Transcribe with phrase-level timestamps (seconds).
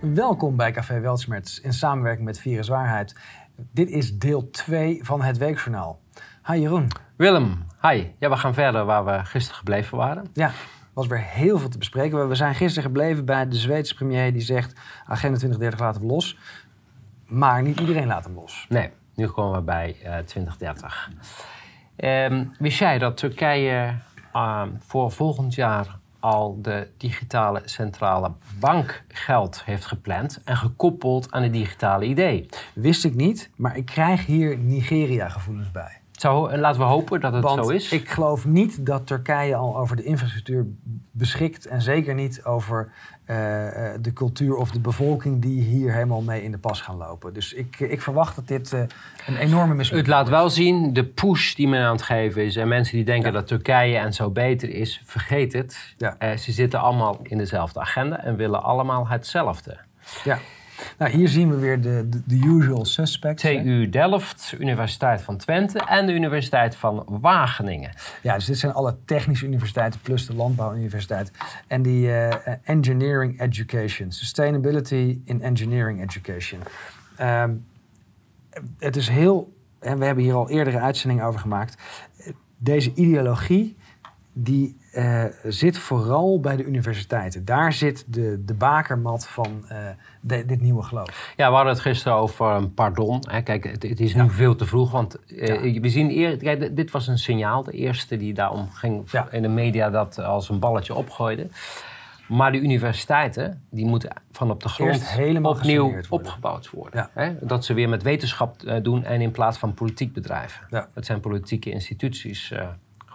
[0.00, 3.16] Welkom bij Café Weltschmerz in samenwerking met Virus Waarheid.
[3.56, 6.00] Dit is deel 2 van het Weekjournaal.
[6.46, 6.88] Hi Jeroen.
[7.16, 8.06] Willem, hi.
[8.18, 10.26] Ja, we gaan verder waar we gisteren gebleven waren.
[10.32, 10.50] Ja,
[10.92, 12.28] was weer heel veel te bespreken.
[12.28, 14.72] We zijn gisteren gebleven bij de Zweedse premier die zegt...
[15.06, 16.38] Agenda 2030 laten we los.
[17.26, 18.66] Maar niet iedereen laat hem los.
[18.68, 21.10] Nee, nu komen we bij uh, 2030.
[21.96, 23.94] Um, wist jij dat Turkije
[24.34, 31.42] uh, voor volgend jaar al de digitale centrale bank geld heeft gepland en gekoppeld aan
[31.42, 32.46] het digitale idee.
[32.74, 35.97] Wist ik niet, maar ik krijg hier Nigeria-gevoelens bij.
[36.20, 37.92] Zo, laten we hopen dat het Want zo is.
[37.92, 40.66] Ik geloof niet dat Turkije al over de infrastructuur
[41.10, 42.92] beschikt en zeker niet over
[43.26, 43.36] uh,
[44.00, 47.34] de cultuur of de bevolking die hier helemaal mee in de pas gaan lopen.
[47.34, 48.80] Dus ik, ik verwacht dat dit uh,
[49.26, 52.56] een enorme mislukking Het laat wel zien de push die men aan het geven is.
[52.56, 53.38] En mensen die denken ja.
[53.38, 55.94] dat Turkije en zo beter is, vergeet het.
[55.96, 56.16] Ja.
[56.18, 59.78] Uh, ze zitten allemaal in dezelfde agenda en willen allemaal hetzelfde.
[60.24, 60.38] Ja.
[60.98, 63.42] Nou, hier zien we weer de, de, de usual suspects.
[63.42, 63.88] TU hè?
[63.88, 67.90] Delft, Universiteit van Twente en de Universiteit van Wageningen.
[68.22, 71.32] Ja, dus dit zijn alle technische universiteiten plus de landbouwuniversiteit.
[71.66, 72.28] En die uh,
[72.62, 76.60] Engineering Education, Sustainability in Engineering Education.
[77.20, 77.66] Um,
[78.78, 81.82] het is heel, en we hebben hier al eerdere uitzendingen over gemaakt.
[82.56, 83.76] Deze ideologie
[84.40, 87.44] die uh, zit vooral bij de universiteiten.
[87.44, 89.78] Daar zit de, de bakermat van uh,
[90.20, 91.32] de, dit nieuwe geloof.
[91.36, 93.22] Ja, we hadden het gisteren over een pardon.
[93.30, 93.42] Hè.
[93.42, 94.28] Kijk, het, het, is nu ja.
[94.28, 95.80] veel te vroeg, want uh, ja.
[95.80, 97.62] we zien eer, kijk, dit was een signaal.
[97.62, 99.28] De eerste die daarom ging ja.
[99.30, 101.46] in de media dat als een balletje opgooide.
[102.28, 106.10] Maar de universiteiten, die moeten van op de grond opnieuw worden.
[106.10, 107.10] opgebouwd worden.
[107.12, 107.34] Hè?
[107.40, 110.88] Dat ze weer met wetenschap doen en in plaats van politiek bedrijven.
[110.94, 112.52] Het zijn politieke instituties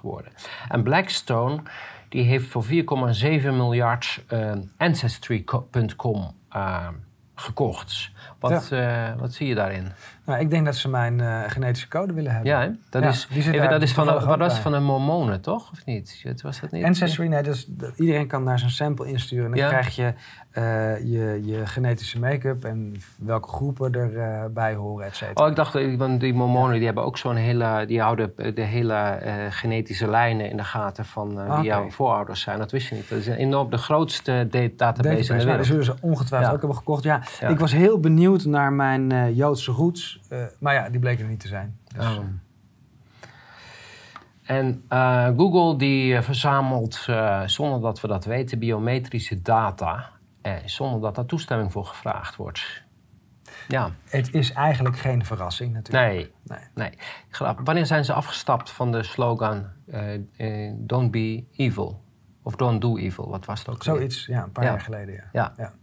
[0.04, 0.32] geworden.
[0.70, 1.62] En Blackstone
[2.10, 2.72] die heeft voor 4,7
[3.44, 6.88] miljard uh, Ancestry.com uh,
[7.36, 8.12] gekocht.
[8.40, 9.12] Wat, ja.
[9.12, 9.92] uh, wat zie je daarin?
[10.26, 12.52] Nou, ik denk dat ze mijn uh, genetische code willen hebben.
[12.52, 12.70] Ja, hè?
[12.90, 15.72] dat ja, is, even, dat is van, wat was van de Mormonen, toch?
[15.72, 16.24] Of niet?
[16.42, 16.84] Was dat niet?
[16.84, 19.46] Ancestry, nee, dus, iedereen kan daar zijn sample insturen.
[19.46, 19.68] En dan ja.
[19.68, 20.14] krijg je,
[20.54, 25.44] uh, je je genetische make-up en welke groepen erbij horen, et cetera.
[25.44, 29.20] Oh, ik dacht, want die Mormonen die hebben ook zo'n hele, die houden de hele
[29.50, 31.64] genetische lijnen in de gaten van wie okay.
[31.64, 32.58] jouw voorouders zijn.
[32.58, 33.10] Dat wist je niet.
[33.10, 35.46] Dat is enorm de grootste database, database in de wereld.
[35.46, 37.04] Nou, dat zullen ze ongetwijfeld ook hebben gekocht.
[37.04, 40.13] Ja, ik was heel benieuwd naar mijn Joodse roots.
[40.30, 41.78] Uh, maar ja, die bleken er niet te zijn.
[41.96, 42.26] Dus, oh.
[44.44, 50.10] En uh, Google die verzamelt, uh, zonder dat we dat weten, biometrische data.
[50.66, 52.84] zonder dat daar toestemming voor gevraagd wordt.
[53.68, 53.92] Ja.
[54.10, 56.14] Het is eigenlijk geen verrassing natuurlijk.
[56.14, 56.32] Nee.
[56.44, 56.92] nee.
[57.40, 57.56] nee.
[57.64, 59.66] Wanneer zijn ze afgestapt van de slogan
[60.78, 62.04] Don't be evil?
[62.44, 63.84] Of Don't do evil, wat was het ook?
[63.84, 64.70] Zoiets, ja, een paar ja.
[64.70, 65.14] jaar geleden.
[65.14, 65.30] Ja.
[65.34, 65.54] ja.
[65.58, 65.74] ja.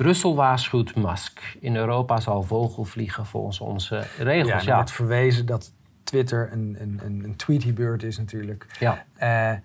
[0.00, 1.56] Brussel waarschuwt Musk.
[1.58, 4.62] In Europa zal vogel vliegen volgens onze regels.
[4.62, 4.74] Ja, ja.
[4.74, 5.72] wordt verwezen dat
[6.04, 8.66] Twitter een, een, een tweety-beurt is natuurlijk.
[8.78, 9.04] Ja.
[9.22, 9.58] Uh,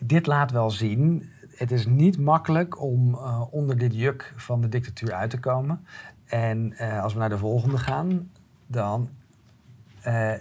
[0.00, 4.68] dit laat wel zien, het is niet makkelijk om uh, onder dit juk van de
[4.68, 5.86] dictatuur uit te komen.
[6.24, 8.30] En uh, als we naar de volgende gaan,
[8.66, 9.08] dan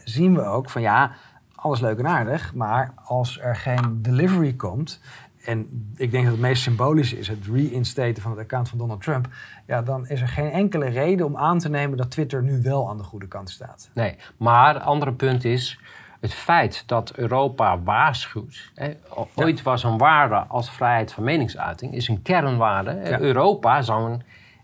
[0.04, 1.12] zien we ook van ja,
[1.56, 5.02] alles leuk en aardig, maar als er geen delivery komt
[5.50, 9.02] en ik denk dat het meest symbolische is het reinstaten van het account van Donald
[9.02, 9.28] Trump.
[9.68, 12.90] Ja, dan is er geen enkele reden om aan te nemen dat Twitter nu wel
[12.90, 13.90] aan de goede kant staat.
[13.94, 15.80] Nee, maar het andere punt is
[16.20, 18.72] het feit dat Europa waarschuwt.
[18.76, 18.92] Hè,
[19.36, 19.64] ooit ja.
[19.64, 22.92] was een waarde als vrijheid van meningsuiting, is een kernwaarde.
[23.04, 23.20] Ja.
[23.20, 24.12] Europa zou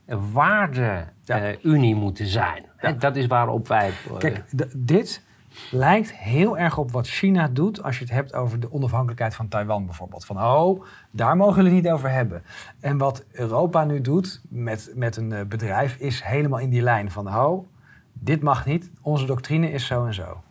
[0.06, 1.96] een waarde-unie ja.
[1.96, 2.66] uh, moeten zijn.
[2.78, 3.92] Hè, dat is waarop wij.
[4.12, 4.44] Uh, Kijk,
[4.76, 5.24] dit
[5.72, 9.48] lijkt heel erg op wat China doet als je het hebt over de onafhankelijkheid van
[9.48, 10.26] Taiwan bijvoorbeeld.
[10.26, 12.44] Van oh, daar mogen we het niet over hebben.
[12.80, 17.12] En wat Europa nu doet met, met een uh, bedrijf is helemaal in die lijn
[17.12, 17.68] van oh,
[18.14, 20.42] dit mag niet, onze doctrine is zo en zo.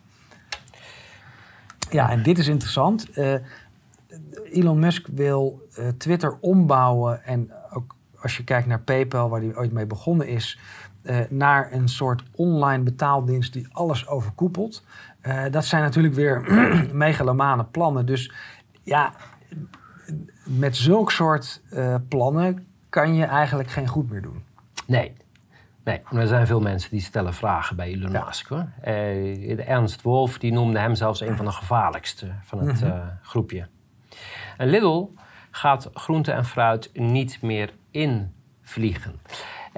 [1.90, 3.18] Ja, en dit is interessant.
[3.18, 3.34] Uh,
[4.52, 9.56] Elon Musk wil uh, Twitter ombouwen en ook als je kijkt naar PayPal, waar hij
[9.56, 10.58] ooit mee begonnen is,
[11.04, 14.84] uh, naar een soort online betaaldienst die alles overkoepelt.
[15.22, 16.42] Uh, dat zijn natuurlijk weer
[16.92, 18.06] megalomane plannen.
[18.06, 18.32] Dus
[18.82, 19.12] ja,
[20.44, 24.42] met zulk soort uh, plannen kan je eigenlijk geen goed meer doen.
[24.86, 25.12] Nee.
[25.84, 28.24] Nee, er zijn veel mensen die stellen vragen bij Elon ja.
[28.24, 28.48] Musk.
[28.48, 28.66] Hoor.
[28.80, 32.98] Ernst Wolf die noemde hem zelfs een van de gevaarlijkste van het mm -hmm.
[32.98, 33.66] uh, groepje.
[34.56, 35.08] En Lidl
[35.50, 39.20] gaat groente en fruit niet meer invliegen.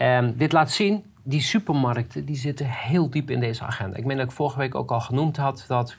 [0.02, 3.96] Um, dit laat zien die supermarkten die zitten heel diep in deze agenda.
[3.96, 5.96] Ik meen dat ik vorige week ook al genoemd had dat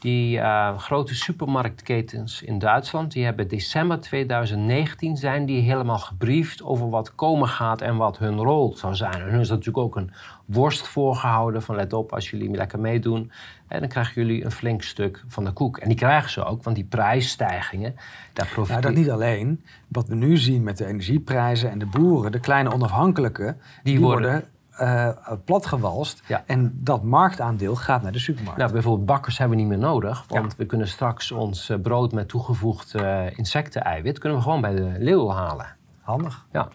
[0.00, 6.90] Die uh, grote supermarktketens in Duitsland, die hebben december 2019 zijn die helemaal gebriefd over
[6.90, 9.12] wat komen gaat en wat hun rol zou zijn.
[9.12, 10.12] En hun is natuurlijk ook een
[10.44, 13.32] worst voorgehouden van let op, als jullie lekker meedoen,
[13.68, 15.78] en dan krijgen jullie een flink stuk van de koek.
[15.78, 17.94] En die krijgen ze ook, want die prijsstijgingen,
[18.32, 18.82] daar profiteren...
[18.82, 19.64] Nou, dat niet alleen.
[19.88, 24.44] Wat we nu zien met de energieprijzen en de boeren, de kleine onafhankelijke, die, worden
[24.80, 25.08] uh,
[25.44, 26.22] platgewalst.
[26.46, 28.58] En dat marktaandeel gaat naar de supermarkt.
[28.58, 30.24] Nou, bijvoorbeeld bakkers hebben we niet meer nodig.
[30.28, 34.18] Want we kunnen straks ons eh, brood met toegevoegd uh, insecten-eiwit...
[34.18, 35.76] kunnen we gewoon bij de leeuw halen.
[36.00, 36.46] Handig.
[36.52, 36.68] Ja.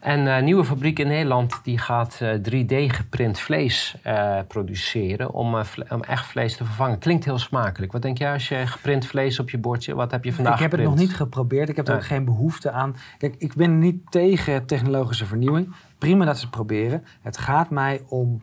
[0.00, 3.96] En een nieuwe fabriek in Nederland die gaat 3D-geprint vlees
[4.48, 5.56] produceren om,
[5.88, 6.98] om, echt vlees te vervangen.
[6.98, 7.92] Klinkt heel smakelijk.
[7.92, 10.60] Wat denk jij als je geprint vlees op je bordje, wat heb je vandaag Ik
[10.60, 11.68] heb het nog niet geprobeerd.
[11.68, 12.96] Ik heb er ook geen behoefte aan.
[13.18, 15.74] Kijk, ik ben niet tegen technologische vernieuwing.
[15.98, 17.04] Prima dat ze het proberen.
[17.20, 18.40] Het gaat mij om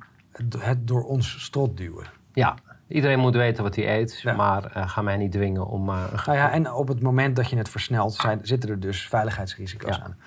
[0.59, 2.05] het door ons strot duwen.
[2.33, 2.55] Ja,
[2.87, 5.89] iedereen moet weten wat hij eet, maar uh, ga mij niet dwingen om...
[5.89, 9.07] Uh, nou ja, en op het moment dat je het versnelt, zijn, zitten er dus
[9.07, 10.17] veiligheidsrisico's aan.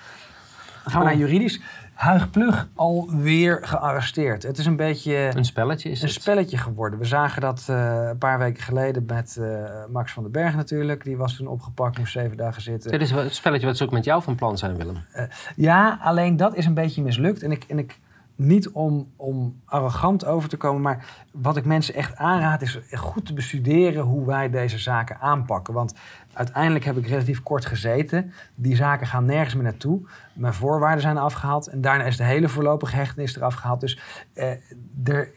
[0.90, 1.61] Gaan we naar juridisch.
[1.94, 4.43] Huig Plug alweer gearresteerd.
[4.43, 5.31] Het is een beetje...
[5.35, 6.99] Een spelletje is Een spelletje geworden.
[6.99, 11.05] We zagen dat uh, een paar weken geleden met uh, Max van den Berg natuurlijk.
[11.05, 12.90] Die was toen opgepakt, moest zeven dagen zitten.
[12.90, 14.96] Dit is het spelletje wat ze ook met jou van plan zijn, Willem.
[15.17, 15.23] Uh,
[15.56, 17.43] ja, alleen dat is een beetje mislukt.
[17.43, 17.99] En ik, en ik
[18.38, 23.26] niet om, om arrogant over te komen, maar wat ik mensen echt aanraad is goed
[23.26, 25.75] te bestuderen hoe wij deze zaken aanpakken.
[25.75, 25.94] Want
[26.38, 28.32] uiteindelijk heb ik relatief kort gezeten.
[28.55, 30.00] Die zaken gaan nergens meer naartoe.
[30.32, 33.81] Mijn voorwaarden zijn afgehaald en daarna is de hele voorlopige hechtenis eraf gehaald.
[33.81, 34.00] Dus
[34.35, 34.50] eh,
[35.05, 35.31] er,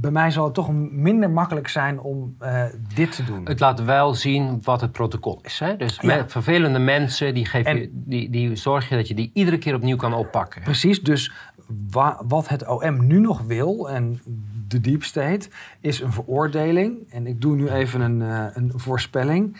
[0.00, 2.64] bij mij zal het toch minder makkelijk zijn om eh,
[2.94, 3.44] dit te doen.
[3.44, 5.58] Het laat wel zien wat het protocol is.
[5.58, 5.76] Hè?
[5.76, 9.58] Dus met vervelende mensen, die, geef je, die, die zorg je dat je die iedere
[9.58, 10.62] keer opnieuw kan oppakken.
[10.62, 11.32] Precies, dus
[12.26, 14.20] wat het OM nu nog wil, en
[14.68, 15.48] de deep state,
[15.80, 17.10] is een veroordeling.
[17.10, 19.56] En ik doe nu even een, uh, een voorspelling.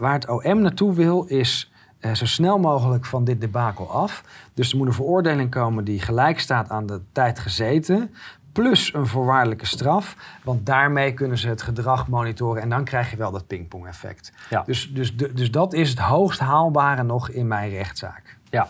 [0.00, 4.24] Waar het OM naartoe wil, is uh, zo snel mogelijk van dit debakel af.
[4.54, 8.14] Dus er moet een veroordeling komen die gelijk staat aan de tijd gezeten.
[8.52, 10.16] Plus een voorwaardelijke straf.
[10.44, 12.62] Want daarmee kunnen ze het gedrag monitoren.
[12.62, 14.32] En dan krijg je wel dat pingpong-effect.
[14.50, 14.62] Ja.
[14.66, 18.38] Dus, dus, dus dat is het hoogst haalbare nog in mijn rechtszaak.
[18.50, 18.68] Ja,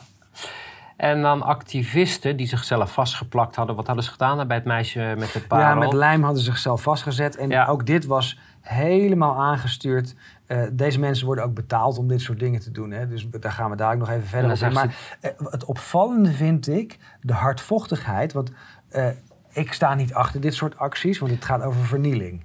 [1.00, 3.76] en dan activisten die zichzelf vastgeplakt hadden.
[3.76, 5.66] Wat hadden ze gedaan bij het meisje met de parel?
[5.66, 7.36] Ja, met lijm hadden ze zichzelf vastgezet.
[7.36, 10.14] En ook dit was helemaal aangestuurd.
[10.52, 12.90] Uh, deze mensen worden ook betaald om dit soort dingen te doen.
[12.90, 13.08] Hè?
[13.08, 14.72] Dus daar gaan we daar nog even verder op.
[14.72, 18.32] Maar uh, het opvallende vind ik de hardvochtigheid.
[18.32, 18.52] Want
[18.92, 19.08] uh,
[19.50, 22.44] ik sta niet achter dit soort acties, want het gaat over vernieling.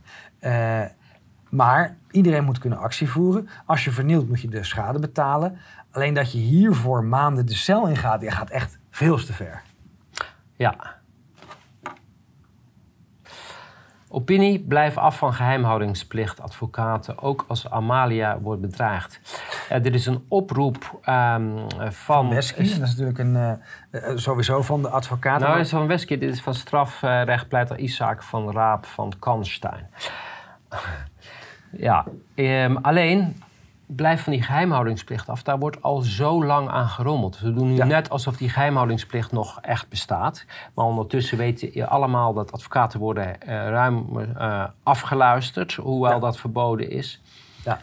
[1.49, 3.49] maar iedereen moet kunnen actie voeren.
[3.65, 5.57] Als je vernielt, moet je de schade betalen.
[5.91, 9.61] Alleen dat je hiervoor maanden de cel in gaat, je gaat echt veel te ver.
[10.55, 11.03] Ja.
[14.15, 19.19] Opinie, blijf af van geheimhoudingsplicht, advocaten, ook als Amalia wordt bedreigd.
[19.71, 21.91] Uh, dit is een oproep um, van...
[21.91, 23.51] Van Wesky, dat is natuurlijk een, uh,
[23.91, 25.41] uh, sowieso van de advocaten.
[25.41, 29.89] Nou, dit is van Wesky, dit is van strafrechtpleiter Isaac van Raap van Kanstein.
[31.87, 33.43] ja, um, alleen
[33.85, 35.43] blijf van die geheimhoudingsplicht af.
[35.43, 37.39] Daar wordt al zo lang aan gerommeld.
[37.39, 40.45] We doen nu net alsof die geheimhoudingsplicht nog echt bestaat.
[40.73, 46.89] Maar ondertussen weten je allemaal dat advocaten worden uh, ruim uh, afgeluisterd, hoewel dat verboden
[46.89, 47.21] is.
[47.63, 47.79] Ja.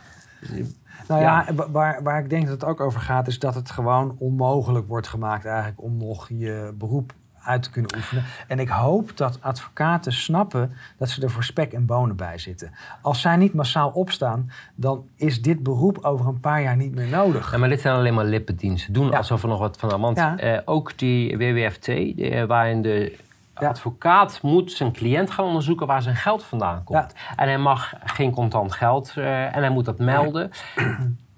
[1.09, 4.17] Nou ja, waar, waar ik denk dat het ook over gaat, is dat het gewoon
[4.19, 7.13] onmogelijk wordt gemaakt eigenlijk om nog je beroep
[7.45, 8.25] uit te kunnen oefenen.
[8.49, 12.73] En ik hoop dat advocaten snappen dat ze er voor spek en bonen bij zitten.
[13.01, 17.09] Als zij niet massaal opstaan, dan is dit beroep over een paar jaar niet meer
[17.09, 17.51] nodig.
[17.53, 18.93] Ja, maar dit zijn alleen maar lippendiensten.
[18.93, 20.37] Doen alsof er nog wat van ja.
[20.37, 23.17] eh, ook die WWFT, die, waarin de
[23.55, 27.15] advocaat moet zijn cliënt gaan onderzoeken waar zijn geld vandaan komt.
[27.37, 30.51] En hij mag geen contant geld uh, en hij moet dat melden.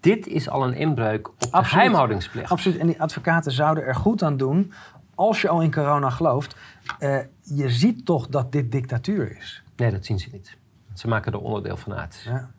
[0.01, 2.51] Dit is al een inbreuk op de geheimhoudingsplicht.
[2.51, 2.79] Absoluut.
[2.79, 4.73] En die advocaten zouden er goed aan doen
[5.15, 6.57] als je al in corona gelooft,
[7.01, 9.63] uh, je ziet toch dat dit dictatuur is.
[9.77, 10.57] Nee, dat zien ze niet.
[10.95, 12.27] Ze maken er onderdeel van uit.
[12.29, 12.51] Ja.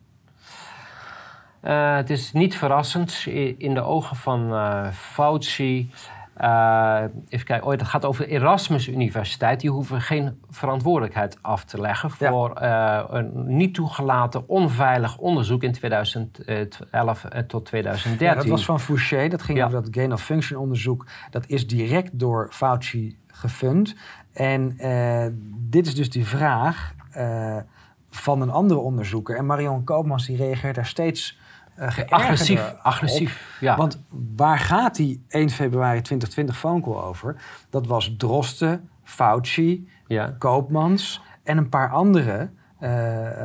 [1.63, 3.25] Uh, het is niet verrassend
[3.57, 5.91] in de ogen van uh, Fauci
[6.41, 9.59] uh, even kijken, oh, dat gaat over Erasmus Universiteit.
[9.59, 15.71] Die hoeven geen verantwoordelijkheid af te leggen voor uh, een niet toegelaten onveilig onderzoek in
[15.71, 18.27] 2011 eh, tot 2013.
[18.27, 21.05] Ja, dat was van Fouché, dat ging over dat gain of function onderzoek.
[21.29, 23.95] Dat is direct door Fauci gefund.
[24.33, 25.25] En uh,
[25.57, 26.93] dit is dus die vraag
[28.09, 29.37] van een andere onderzoeker.
[29.37, 31.39] En Marion Koopmans die reageert daar steeds
[32.09, 32.75] agressief.
[32.81, 33.75] agressief ja.
[33.75, 34.01] Want
[34.35, 37.35] waar gaat die 1 februari 2020 phone call over?
[37.69, 40.35] Dat was Drosten, Fauci, ja.
[40.37, 42.49] Koopmans en een paar andere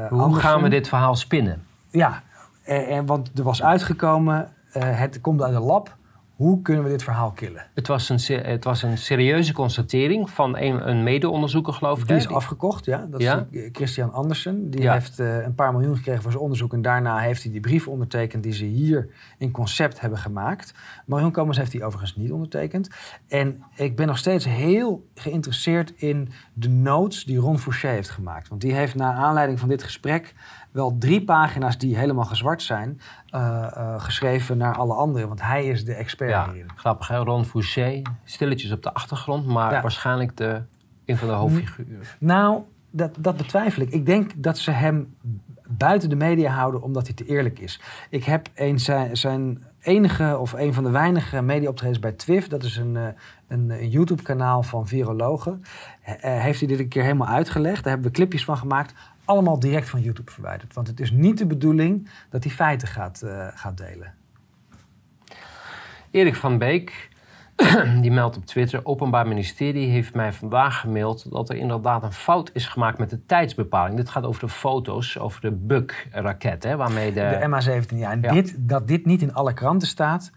[0.09, 1.67] Hoe gaan we dit verhaal spinnen?
[1.91, 2.23] Ja,
[2.65, 5.97] en, want er was uitgekomen, het komt uit de lab.
[6.41, 7.67] Hoe kunnen we dit verhaal killen?
[7.75, 12.07] Het was een, het was een serieuze constatering van een, een mede-onderzoeker, geloof ik.
[12.07, 13.07] Die is afgekocht, ja.
[13.11, 13.35] Dat is
[13.73, 14.71] Christian Andersen.
[14.71, 16.73] Die heeft uh, een paar miljoen gekregen voor zijn onderzoek.
[16.73, 20.75] En daarna heeft hij die brief ondertekend die ze hier in concept hebben gemaakt.
[21.07, 22.91] Marion Komers heeft die overigens niet ondertekend.
[23.29, 28.49] En ik ben nog steeds heel geïnteresseerd in de notes die Ron Fouché heeft gemaakt.
[28.49, 30.35] Want die heeft na aanleiding van dit gesprek
[30.71, 33.01] wel drie pagina's die helemaal gezwart zijn,
[33.35, 35.29] uh, uh, geschreven naar alle anderen.
[35.29, 36.71] Want hij is de expert ja, hierin.
[36.75, 37.17] Grappig, hè?
[37.17, 40.63] Ron Fouché, stilletjes op de achtergrond, maar waarschijnlijk de,
[41.05, 42.07] een van de hoofdfiguren.
[42.19, 43.91] Nou, dat, dat betwijfel ik.
[43.91, 45.17] Ik denk dat ze hem
[45.69, 47.81] buiten de media houden omdat hij te eerlijk is.
[48.11, 52.49] Ik heb een, zijn, zijn enige of een van de weinige mediaoptredens bij TWIF.
[52.49, 53.07] Dat is een, eh,
[53.49, 55.63] een, een YouTube-kanaal van virologen.
[56.21, 57.85] heeft hij dit een keer helemaal uitgelegd.
[57.85, 58.95] Daar hebben we clipjes van gemaakt
[59.31, 60.75] allemaal direct van YouTube verwijderd.
[60.75, 64.15] Want het is niet de bedoeling dat hij feiten gaat, uh, gaat delen.
[66.11, 67.09] Erik van Beek,
[68.03, 68.81] die meldt op Twitter...
[68.85, 71.31] Openbaar Ministerie heeft mij vandaag gemaild...
[71.31, 73.97] dat er inderdaad een fout is gemaakt met de tijdsbepaling.
[73.97, 77.39] Dit gaat over de foto's, over de Buk-raket, waarmee de...
[77.41, 78.11] De MH17, ja.
[78.11, 80.31] En Dit, dat dit niet in alle kranten staat...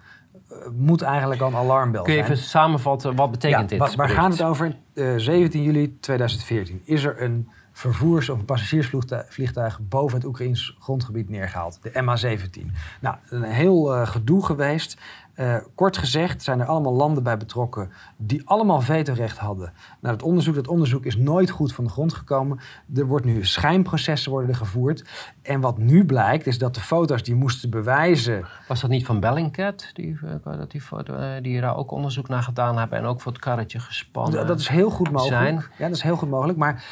[0.50, 3.95] Eh, moet eigenlijk al een alarmbel Kun je even samenvatten, wat betekent ja, dit?
[3.95, 4.75] Waar gaat het over?
[4.93, 11.30] Uh, eh, 17 juli 2014 is er een vervoers- of passagiersvliegtuig boven het Oekraïns grondgebied
[11.30, 11.80] neergehaald.
[11.82, 12.72] De MH17.
[13.01, 14.98] Nou, een heel uh, gedoe geweest.
[15.35, 19.73] Uh, kort gezegd zijn er allemaal landen bij betrokken die allemaal vetorecht hadden.
[20.01, 22.59] Nou, het onderzoek, dat onderzoek is nooit goed van de grond gekomen.
[22.95, 25.05] Er wordt nu schijnprocessen worden er gevoerd.
[25.41, 28.45] En wat nu blijkt is dat de foto's die moesten bewijzen...
[28.67, 32.43] Was dat niet van Bellingcat, die, eh, dat die, foto, die daar ook onderzoek naar
[32.43, 35.41] gedaan hebben en ook voor het karretje gespannen Dat, dat is heel goed mogelijk.
[35.41, 35.55] Zijn.
[35.55, 36.57] Ja, dat is heel goed mogelijk.
[36.57, 36.83] Maar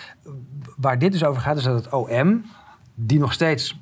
[0.78, 2.46] waar dit dus over gaat is dat het OM,
[2.96, 3.80] die nog steeds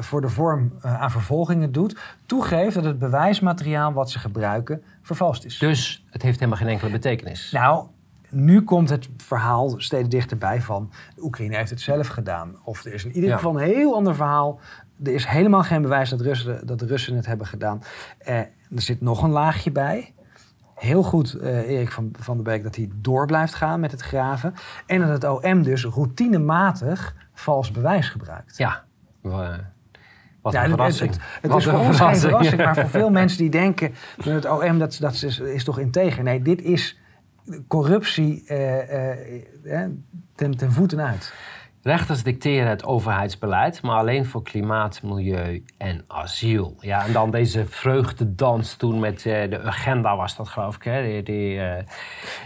[0.00, 5.58] voor de vorm aan vervolgingen doet, toegeeft dat het bewijsmateriaal wat ze gebruiken vervalst is.
[5.58, 7.50] Dus het heeft helemaal geen enkele betekenis.
[7.52, 7.86] Nou,
[8.30, 12.56] nu komt het verhaal steeds dichterbij van de Oekraïne heeft het zelf gedaan.
[12.64, 14.60] Of er is in ieder geval een heel ander verhaal.
[15.02, 17.82] Er is helemaal geen bewijs dat, Russen, dat de Russen het hebben gedaan.
[18.18, 20.14] Eh, er zit nog een laagje bij.
[20.74, 24.00] Heel goed, uh, Erik van, van der Beek, dat hij door blijft gaan met het
[24.00, 24.54] graven.
[24.86, 28.56] En dat het OM dus routinematig vals bewijs gebruikt.
[28.56, 28.84] Ja,
[29.22, 31.10] wat een verrassing.
[31.10, 33.94] Het, het, is voor ons geen verrassing, maar voor veel mensen die denken...
[34.16, 36.22] dat het OM dat, dat is, is toch integer.
[36.22, 36.98] Nee, dit is
[37.68, 39.84] corruptie uh,
[40.34, 41.34] ten, ten voeten uit.
[41.82, 46.76] Rechters dicteren het overheidsbeleid, maar alleen voor klimaat, milieu en asiel.
[46.80, 50.82] Ja, en dan deze vreugdedans toen met de agenda was dat geloof ik.
[50.82, 51.02] Hè?
[51.02, 51.84] Die, die ja,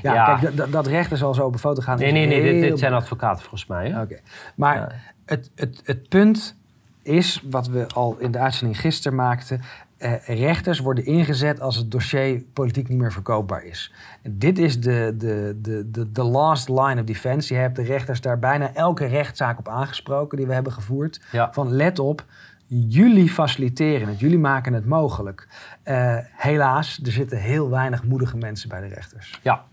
[0.02, 1.99] ja, kijk, dat rechter zal zo op foto gaan.
[1.99, 4.00] Nee, nee, nee, dit, zijn advocaten volgens mij.
[4.00, 4.21] Oké,
[4.57, 6.57] maar het, het, het punt
[7.04, 9.61] is, wat we al in de uitzending gisteren maakten...
[9.96, 13.92] Eh, rechters worden ingezet als het dossier politiek niet meer verkoopbaar is.
[14.23, 17.54] En dit is de, de, de, de, de last line of defense.
[17.54, 21.20] Je hebt de rechters daar bijna elke rechtszaak op aangesproken die we hebben gevoerd.
[21.50, 22.25] Van let op,
[22.66, 25.49] jullie faciliteren het, jullie maken het mogelijk.
[25.84, 29.40] Uh, helaas, er zitten heel weinig moedige mensen bij de rechters.
[29.42, 29.64] Ja,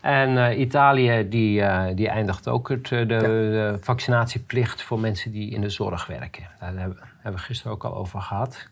[0.00, 5.50] en uh, Italië die, uh, die eindigt ook het, de, de, vaccinatieplicht voor mensen die
[5.50, 6.46] in de zorg werken.
[6.60, 8.68] Daar hebben, hebben we gisteren ook al over gehad.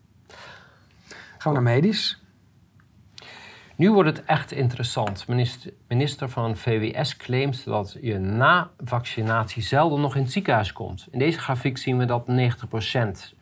[1.39, 2.23] Gaan we naar medisch?
[3.79, 5.29] Nu wordt het echt interessant.
[5.29, 11.09] Minister, minister van VWS claimt dat je na vaccinatie zelden nog in het ziekenhuis komt.
[11.11, 12.33] In deze grafiek zien we dat 90%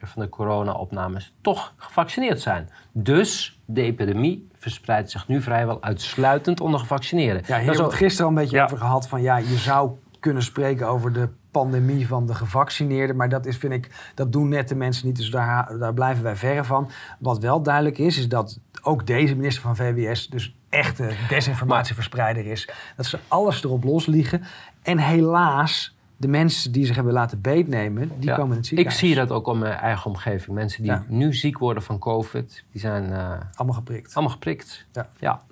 [0.01, 2.71] van de corona-opnames toch gevaccineerd zijn.
[2.93, 7.43] Dus de epidemie verspreidt zich nu vrijwel uitsluitend onder gevaccineerden.
[7.47, 9.91] Ja, hier hebben we het gisteren al een beetje over gehad van ja, je zou
[10.21, 13.17] kunnen spreken over de pandemie van de gevaccineerden.
[13.17, 15.17] Maar dat is, vind ik, dat doen net de mensen niet.
[15.17, 16.91] Dus daar, daar blijven wij verre van.
[17.19, 22.69] Wat wel duidelijk is, is dat ook deze minister van VWS dus echte desinformatieverspreider is.
[22.97, 24.43] Dat ze alles erop losliegen.
[24.83, 29.01] En helaas de mensen die zich hebben laten beetnemen, die komen in het ziekenhuis.
[29.01, 30.57] Ik zie dat ook om mijn eigen omgeving.
[30.57, 33.11] Mensen die nu ziek worden van COVID, die zijn...
[33.11, 34.15] Uh, allemaal geprikt.
[34.15, 35.09] Allemaal geprikt, ja.
[35.19, 35.43] ja.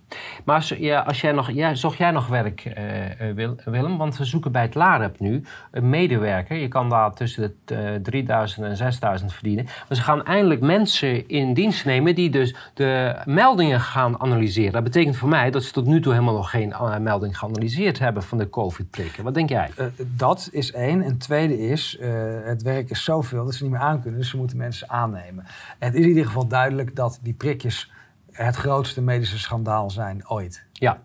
[0.45, 3.97] Maar als, ja, als jij nog, ja, zocht jij nog werk, uh, Willem?
[3.97, 6.57] Want we zoeken bij het LAREP nu een medewerker.
[6.57, 9.65] Je kan daar tussen de 3000 en 6000 verdienen.
[9.65, 14.73] Maar ze gaan eindelijk mensen in dienst nemen die dus de meldingen gaan analyseren.
[14.73, 18.23] Dat betekent voor mij dat ze tot nu toe helemaal nog geen melding geanalyseerd hebben
[18.23, 19.25] van de COVID-prikken.
[19.25, 19.71] Wat denk jij?
[20.07, 21.03] dat is één.
[21.03, 21.99] En tweede is,
[22.45, 24.21] het werk is zoveel dat ze niet meer aankunnen.
[24.21, 25.45] Dus ze moeten mensen aannemen.
[25.79, 27.93] het is in ieder geval duidelijk dat die prikjes
[28.35, 30.67] het grootste medische schandaal zijn ooit.
[30.73, 31.01] Ja.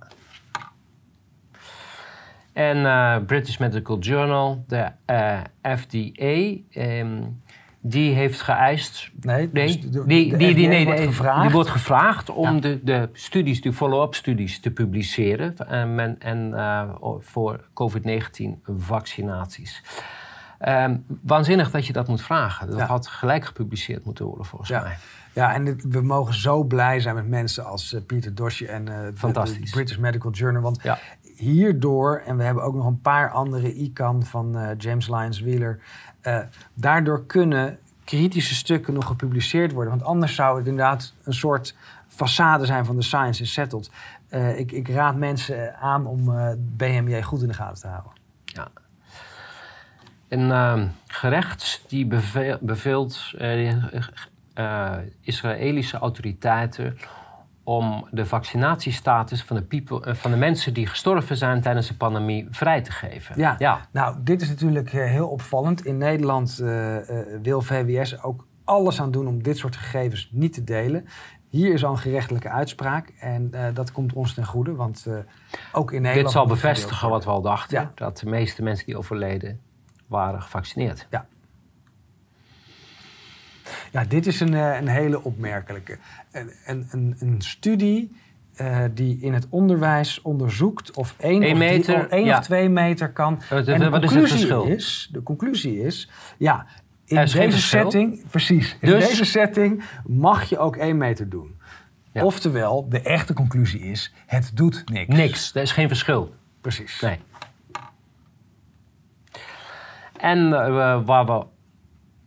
[2.54, 4.92] En British Medical Journal, de
[5.62, 7.22] FDA, ehm,
[7.82, 9.12] die heeft geëist.
[9.20, 11.42] Nee, nee dus die, die, die, nee, wordt gevraagd.
[11.42, 15.58] die wordt gevraagd om de, de studies, de follow-up studies te publiceren.
[15.58, 19.84] En, en, en voor COVID-19 vaccinaties.
[20.68, 22.72] Um, waanzinnig dat je dat moet vragen.
[22.72, 24.82] Dat had gelijk gepubliceerd moeten worden, volgens ja.
[24.82, 24.98] mij.
[25.40, 29.34] Ja, en we mogen zo blij zijn met mensen als uh, Pieter Dosje en uh,
[29.34, 30.62] de, British Medical Journal.
[30.62, 30.82] Want
[31.36, 35.80] hierdoor, en we hebben ook nog een paar andere ICAN van uh, James Lyons Wheeler,
[36.74, 39.94] daardoor kunnen kritische stukken nog gepubliceerd worden.
[39.94, 41.76] Want anders zou het inderdaad een soort
[42.10, 43.92] façade zijn van de science is settled.
[44.56, 46.34] ik, ik, raad mensen aan om
[46.78, 48.12] BMJ goed in de gaten te houden.
[48.46, 48.68] Ja.
[50.28, 53.84] Een uh, gerecht die beveel, beveelt uh,
[54.60, 56.98] uh, Israëlische autoriteiten
[57.64, 62.48] om de vaccinatiestatus van de, people, van de mensen die gestorven zijn tijdens de pandemie
[62.52, 63.36] vrij te geven.
[63.38, 63.88] Ja, ja.
[63.92, 65.86] nou, dit is natuurlijk heel opvallend.
[65.86, 66.56] In Nederland
[67.42, 71.06] wil VWS ook alles aan doen om dit soort gegevens niet te delen.
[71.50, 75.18] Hier is al een gerechtelijke uitspraak en uh, dat komt ons ten goede, want uh,
[75.72, 76.26] ook in Nederland...
[76.26, 77.92] Dit zal bevestigen wat we al dachten, ja.
[77.96, 79.60] dat de meeste mensen die overleden
[80.08, 81.08] waren gevaccineerd.
[81.10, 81.28] Ja.
[83.92, 85.98] Ja, dit is een, een hele opmerkelijke.
[86.32, 86.52] Een,
[86.92, 88.12] een, een studie
[88.62, 92.38] uh, die in het onderwijs onderzoekt of één, Eén of, meter, drie, of, één ja.
[92.38, 93.42] of twee meter kan.
[93.52, 94.64] Uh, en de wat is het conclusie verschil?
[94.64, 96.66] is, de conclusie is, ja,
[97.06, 97.82] in deze verschil.
[97.82, 101.58] setting, precies, in Dus- deze setting mag je ook één meter doen.
[102.12, 102.24] Ja.
[102.24, 105.16] Oftewel, de echte conclusie is, het doet niks.
[105.16, 106.34] Niks, er is geen verschil.
[106.62, 107.02] Precies.
[107.02, 107.18] Nee.
[110.18, 111.46] En eh, waar we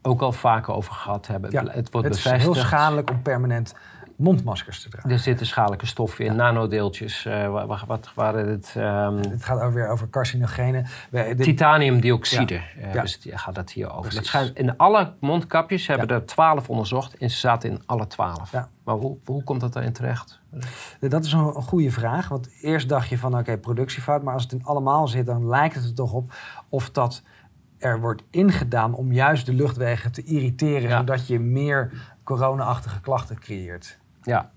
[0.02, 3.74] ook al vaker over gehad hebben, Ja, het wordt het is heel schadelijk om permanent
[4.16, 5.10] mondmaskers te dragen.
[5.10, 7.24] Er zitten schadelijke stoffen in, nanodeeltjes.
[7.26, 8.74] eh, wa- wa- wat waren het?
[8.76, 10.86] ehm, Het gaat ook weer over carcinogenen.
[11.36, 12.60] Titaniumdioxide Ja.
[12.80, 13.00] eh, Ja.
[13.02, 14.14] dus die gaat het hier over.
[14.14, 18.52] Dat schijnt, in alle mondkapjes hebben er twaalf onderzocht en ze zaten in alle twaalf.
[18.52, 18.68] Ja.
[18.84, 20.40] Maar hoe, hoe komt dat daarin terecht?
[21.00, 22.28] Dat is een, een goede vraag.
[22.28, 24.22] Want eerst dacht je van oké, productiefout.
[24.22, 26.32] Maar als het in allemaal zit, dan lijkt het er toch op
[26.68, 27.22] of dat
[27.82, 30.88] er wordt ingedaan om juist de luchtwegen te irriteren.
[30.88, 30.98] Ja.
[30.98, 31.92] Zodat je meer
[32.24, 33.98] corona-achtige klachten creëert.
[34.22, 34.50] Ja.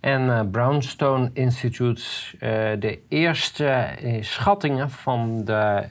[0.00, 2.02] En eh, Brownstone Institute,
[2.38, 5.86] eh, de eerste eh, schattingen van de,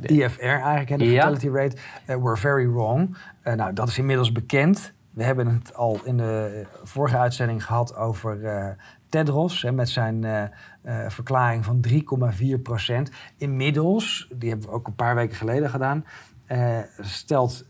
[0.00, 1.20] de IFR eigenlijk, hè, de Ja.
[1.20, 3.16] fatality rate, were very wrong.
[3.44, 4.92] Nou, dat is inmiddels bekend.
[5.10, 8.38] We hebben het al in de vorige uitzending gehad over
[9.14, 10.42] Tedros hè, met zijn eh,
[10.82, 13.10] eh, verklaring van 3,4 procent.
[13.36, 16.04] Inmiddels, die hebben we ook een paar weken geleden gedaan,
[16.46, 17.64] eh, stelt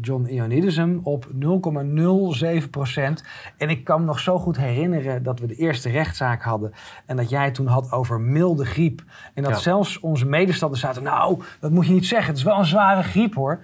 [0.00, 3.24] John Ioannidis hem op 0,07 procent.
[3.56, 6.72] En ik kan me nog zo goed herinneren dat we de eerste rechtszaak hadden
[7.06, 9.02] en dat jij toen had over milde griep.
[9.34, 9.58] En dat Ja.
[9.58, 13.02] zelfs onze medestanders zaten, nou, dat moet je niet zeggen, het is wel een zware
[13.02, 13.60] griep hoor.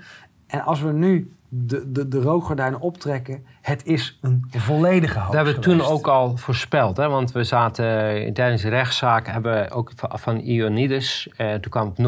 [0.48, 5.36] En als we nu de, de, de rookgordijnen optrekken, het is een volledige hoogte.
[5.36, 6.96] Dat hebben we toen ook al voorspeld.
[6.96, 7.08] Hè?
[7.08, 7.84] Want we zaten
[8.24, 11.28] eh, tijdens de rechtszaak hebben we ook van, van Ioannidis.
[11.36, 11.98] eh, toen kwam het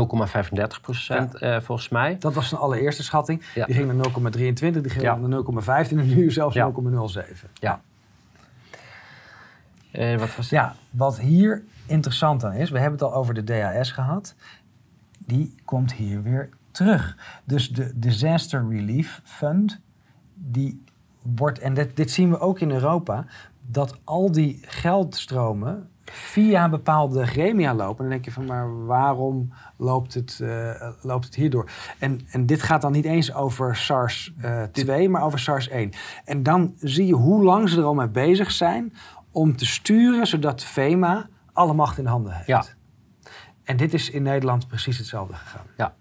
[0.75, 2.17] 0,35 procent eh, volgens mij.
[2.19, 3.43] Dat was zijn allereerste schatting.
[3.55, 3.67] Ja.
[3.67, 5.17] Die ging naar 0,23, die ging Ja.
[5.17, 5.43] naar
[5.87, 6.71] 0,15 en nu zelfs Ja.
[6.71, 7.51] 0,07.
[7.55, 7.81] Ja.
[9.93, 13.45] Eh, wat was Ja, wat hier interessant aan is, we hebben het al over de
[13.45, 14.35] DAS gehad.
[15.19, 17.17] Die komt hier weer terug.
[17.45, 19.81] Dus de Disaster Relief Fund,
[20.35, 20.85] die
[21.23, 23.27] wordt, en dit, dit zien we ook in Europa,
[23.67, 27.97] dat al die geldstromen via bepaalde gremia lopen.
[27.97, 31.71] En dan denk je van, maar waarom loopt het, eh, loopt het hierdoor?
[31.99, 35.73] En, en dit gaat dan niet eens over SARS-2, maar over SARS-1.
[36.25, 38.93] En dan zie je hoe lang ze er al mee bezig zijn
[39.31, 42.47] om te sturen, zodat FEMA alle macht in handen heeft.
[42.47, 42.65] Ja.
[43.65, 45.67] En dit is in Nederland precies hetzelfde gegaan.
[45.77, 45.95] Ja.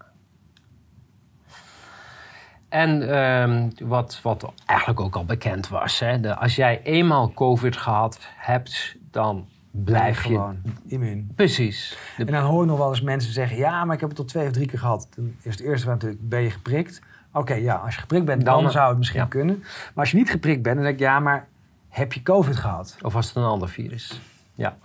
[2.70, 5.98] En ehm, wat, wat eigenlijk ook al bekend was.
[5.98, 10.28] Hè, de, als jij eenmaal COVID gehad hebt, dan blijf je...
[10.28, 10.56] gewoon
[10.86, 11.32] immuun.
[11.36, 11.98] Precies.
[12.16, 14.18] De- En dan hoor ik nog wel eens mensen zeggen: Ja, maar ik heb het
[14.18, 15.08] tot twee of drie keer gehad.
[15.16, 17.02] Dan is het eerste natuurlijk: Ben je geprikt?
[17.32, 19.26] Oké, ja, als je geprikt bent, dan, Dan, zou het misschien ja.
[19.26, 19.58] kunnen.
[19.58, 21.48] Maar als je niet geprikt bent, dan denk ik: Ja, maar
[21.88, 22.96] heb je COVID gehad?
[23.02, 24.20] Of was het een ander virus?
[24.54, 24.76] Ja.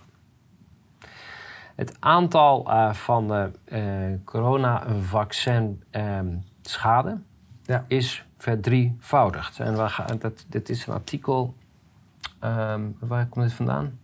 [1.74, 3.80] Het aantal eh, van de eh
[4.24, 6.26] coronavaccin ehm,
[6.62, 7.18] schade
[7.66, 7.84] Ja.
[7.88, 9.58] is verdrievoudigd.
[9.58, 11.54] En we gaan, dat, dit is een artikel.
[12.40, 13.98] ehm, waar komt dit vandaan?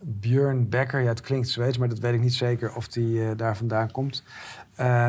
[0.00, 3.36] Björn Becker, ja, het klinkt Zweeds, maar dat weet ik niet zeker of die eh,
[3.36, 4.24] daar vandaan komt.
[4.74, 5.08] Eh,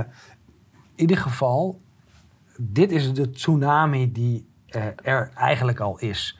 [0.95, 1.81] in ieder geval,
[2.57, 6.39] dit is de tsunami die eh, er eigenlijk al is.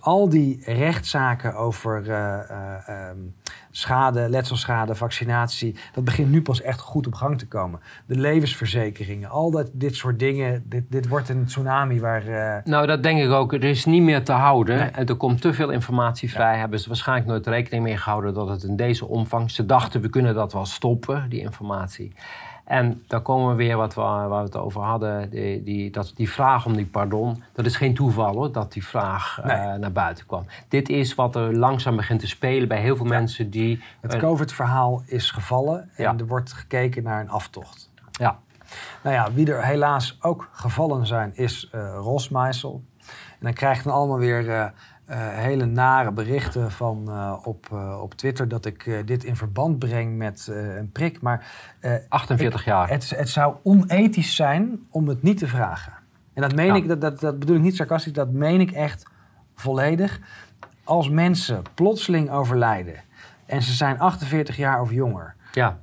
[0.00, 3.18] Al die rechtszaken over eh, eh, ehm,
[3.76, 7.80] schade, letselschade, vaccinatie, dat begint nu pas echt goed op gang te komen.
[8.06, 12.26] De levensverzekeringen, al dat, dit soort dingen, dit, dit wordt een tsunami waar...
[12.26, 12.56] Uh...
[12.64, 13.52] Nou, dat denk ik ook.
[13.52, 14.94] Er is niet meer te houden.
[14.94, 16.58] En er komt te veel informatie vrij.
[16.58, 19.50] Hebben ze waarschijnlijk nooit rekening mee gehouden dat het in deze omvang...
[19.50, 22.12] Ze dachten, we kunnen dat wel stoppen, die informatie.
[22.64, 25.30] En dan komen we weer wat we, waar we het over hadden.
[25.30, 27.42] Die, die, dat, die vraag om die pardon.
[27.52, 30.46] Dat is geen toeval hoor, dat die vraag eh, naar buiten kwam.
[30.68, 33.82] Dit is wat er langzaam begint te spelen bij heel veel mensen die.
[34.00, 37.90] Het COVID-verhaal is gevallen en er wordt gekeken naar een aftocht.
[38.10, 38.38] Ja.
[39.02, 42.82] Nou ja, wie er helaas ook gevallen zijn, is uh, Rosmeisel.
[43.38, 44.72] En dan krijgt dan allemaal weer.
[45.10, 49.78] Uh, hele nare berichten van, uh, op, uh, op Twitter dat ik dit in verband
[49.78, 51.20] breng met een prik.
[51.20, 51.46] Maar
[52.08, 52.88] 48 ik, jaar.
[52.88, 55.92] Het, het zou onethisch zijn om het niet te vragen.
[56.34, 59.06] En dat meen ik, dat, dat, dat bedoel ik niet sarcastisch, dat meen ik echt
[59.54, 60.20] volledig.
[60.84, 63.02] Als mensen plotseling overlijden
[63.46, 65.34] en ze zijn 48 jaar of jonger.
[65.52, 65.78] Ja.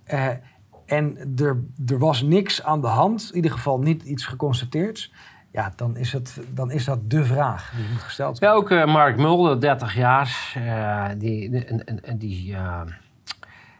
[0.85, 5.11] en er, er was niks aan de hand, in ieder geval niet iets geconstateerd
[5.51, 8.49] ja, dan is, het, dan is dat de vraag die moet gesteld worden.
[8.49, 12.81] Ja, ook uh, Mark Mulder, 30 jaar, uh, die, die, die uh,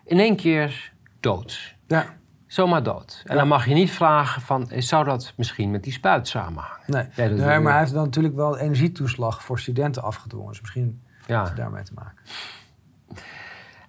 [0.06, 1.76] in één keer dood.
[1.88, 2.06] Ja.
[2.48, 3.24] Zomaar dood.
[3.26, 6.78] En dan mag je niet vragen van, zou dat misschien met die spuit samenhangen?
[6.88, 10.50] Nee, nee maar hij heeft dan natuurlijk wel energietoeslag voor studenten afgedwongen.
[10.50, 11.38] Dus misschien ja.
[11.38, 12.18] heeft het daarmee te maken.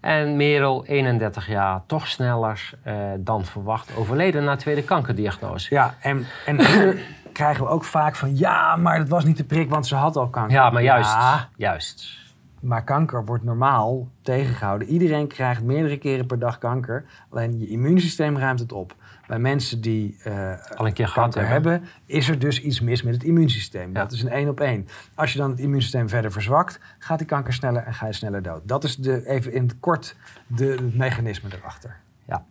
[0.03, 2.71] En Merel, 31 jaar, toch sneller
[3.19, 5.75] dan verwacht, overleden na tweede kankerdiagnose.
[5.75, 6.59] Ja, en, en
[7.33, 10.17] krijgen we ook vaak van ja, maar dat was niet de prik, want ze had
[10.17, 10.53] al kanker.
[10.53, 11.17] Ja, maar juist.
[11.57, 12.21] juist.
[12.63, 14.89] Maar kanker wordt normaal tegengehouden.
[14.89, 17.05] Iedereen krijgt meerdere keren per dag kanker.
[17.31, 18.95] Alleen je immuunsysteem ruimt het op.
[19.33, 23.15] Bij mensen die uh, al een keer kanker hebben, is er dus iets mis met
[23.15, 23.93] het immuunsysteem.
[23.93, 24.89] Dat is een één op één.
[25.15, 28.43] Als je dan het immuunsysteem verder verzwakt, gaat die kanker sneller en ga je sneller
[28.43, 28.69] dood.
[28.69, 30.17] Dat is de, even in het kort
[30.47, 31.97] de, het mechanisme erachter.
[32.25, 32.45] Ja.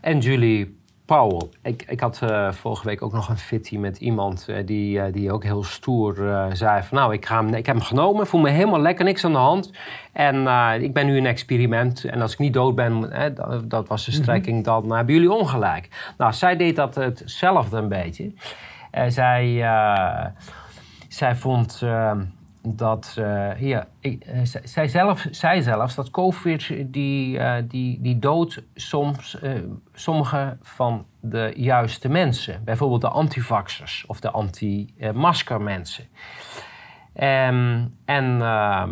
[0.00, 0.79] En Julie
[1.16, 1.48] Powell.
[1.62, 5.04] Ik, ik had uh, vorige week ook nog een fitty met iemand uh, die, uh,
[5.12, 6.14] die ook heel stoer
[6.52, 6.98] zei van...
[6.98, 9.38] nou, ik, ga hem, ik heb hem genomen, voel me helemaal lekker, niks aan de
[9.38, 9.72] hand.
[10.12, 10.36] En
[10.82, 13.00] ik ben nu een experiment en als ik niet dood ben,
[13.34, 14.22] dat, dat, was de mhm.
[14.22, 16.12] strekking, dan hebben jullie ongelijk.
[16.18, 18.32] Nou, zij deed dat hetzelfde een beetje.
[19.08, 19.64] zij,
[21.08, 21.82] zij vond
[22.62, 28.18] dat uh, ja, ik, uh, zij, zelf, zij zelfs dat COVID die, uh, die, die
[28.18, 29.38] dood soms
[29.94, 32.64] sommige van de juiste mensen.
[32.64, 36.04] Bijvoorbeeld de antivaxers of de anti-maskermensen.
[37.14, 38.90] Um, en ehm,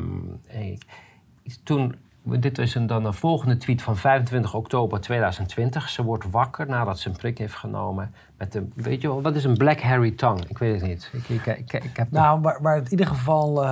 [1.64, 1.94] toen
[2.38, 5.88] dit is een, dan een volgende tweet van 25 oktober 2020.
[5.88, 8.14] Ze wordt wakker nadat ze een prik heeft genomen.
[8.38, 10.44] Met de, weet je wel, wat is een black hairy tongue?
[10.48, 11.10] Ik weet het niet.
[11.12, 13.68] Ik, ik, ik, ik heb nou, waar, waar, het in ieder geval uh,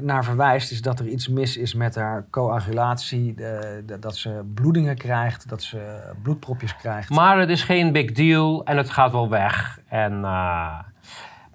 [0.00, 0.70] naar verwijst...
[0.70, 3.34] is dat er iets mis is met haar coagulatie.
[3.34, 7.10] De, de, dat ze bloedingen krijgt, dat ze bloedpropjes krijgt.
[7.10, 9.80] Maar het is geen big deal en het gaat wel weg.
[9.88, 10.12] En...
[10.12, 10.78] Uh,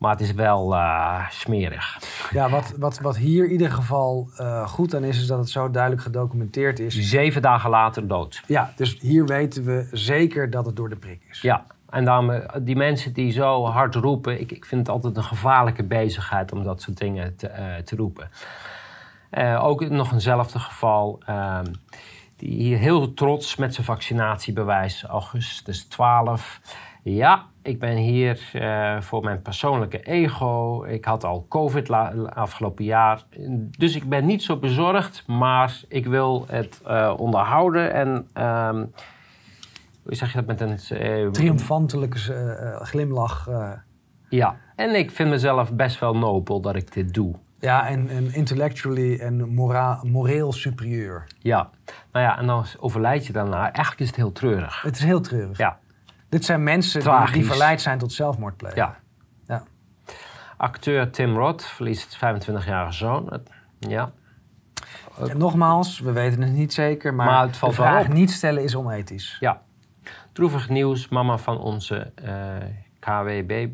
[0.06, 2.00] maar het is wel uh, smerig.
[2.32, 5.50] Ja, wat, wat, wat hier in ieder geval uh, goed aan is, is dat het
[5.50, 7.00] zo duidelijk gedocumenteerd is.
[7.00, 8.44] Zeven dagen later dood.
[8.48, 11.42] Ja, dus hier weten we zeker dat het door de prik is.
[11.42, 15.18] Ja, en daarom, eh, die mensen die zo hard roepen, ik, ik vind het altijd
[15.18, 18.30] een gevaarlijke bezigheid om dat soort dingen te, uh, te roepen.
[19.60, 21.66] Ook nog eenzelfde geval, ehm,
[22.36, 26.60] die hier heel trots met zijn vaccinatiebewijs, augustus 12.
[27.08, 30.84] Ja, ik ben hier uh, voor mijn persoonlijke ego.
[30.84, 31.90] Ik had al COVID
[32.30, 33.24] afgelopen jaar.
[33.78, 37.94] Dus ik ben niet zo bezorgd, maar ik wil het uh, onderhouden.
[37.94, 38.08] En
[38.44, 38.92] um,
[40.04, 40.80] hoe zeg je dat met een...
[41.24, 42.20] Uh, Triomfantelijke
[42.82, 43.50] glimlach.
[44.30, 47.36] Ja, en ik vind mezelf best wel nobel dat ik dit doe.
[47.60, 51.28] Ja, en, en intellectually en mora moreel superieur.
[51.40, 51.70] Ja,
[52.12, 53.62] nou ja, en dan overlijd je daarna.
[53.62, 54.82] Eigenlijk is het heel treurig.
[54.82, 55.58] Het is heel treurig.
[55.58, 55.80] Ja.
[56.30, 58.78] Dit zijn mensen die, die, verleid zijn tot zelfmoordplegen.
[58.78, 58.98] Ja.
[59.48, 59.64] ja.
[60.58, 63.42] Acteur Tim Roth verliest 25-jarige zoon.
[63.80, 64.12] Ja.
[65.20, 68.64] En nogmaals, we weten het niet zeker, maar, maar het valt de vraag niet stellen
[68.64, 69.38] is onethisch.
[69.40, 69.62] Ja.
[70.32, 72.56] Droevig nieuws, mama van onze uh,
[73.00, 73.68] KWB,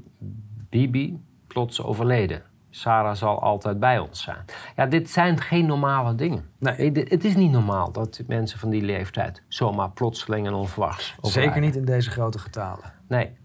[0.69, 2.50] Bibi, plots overleden.
[2.71, 4.45] Sarah zal altijd bij ons zijn.
[4.75, 6.49] Ja, dit zijn geen normale dingen.
[6.57, 6.91] Nee.
[6.93, 11.75] Het is niet normaal dat mensen van die leeftijd zomaar plotseling en onverwachts Zeker niet
[11.75, 12.93] in deze grote getalen.
[13.07, 13.39] Nee.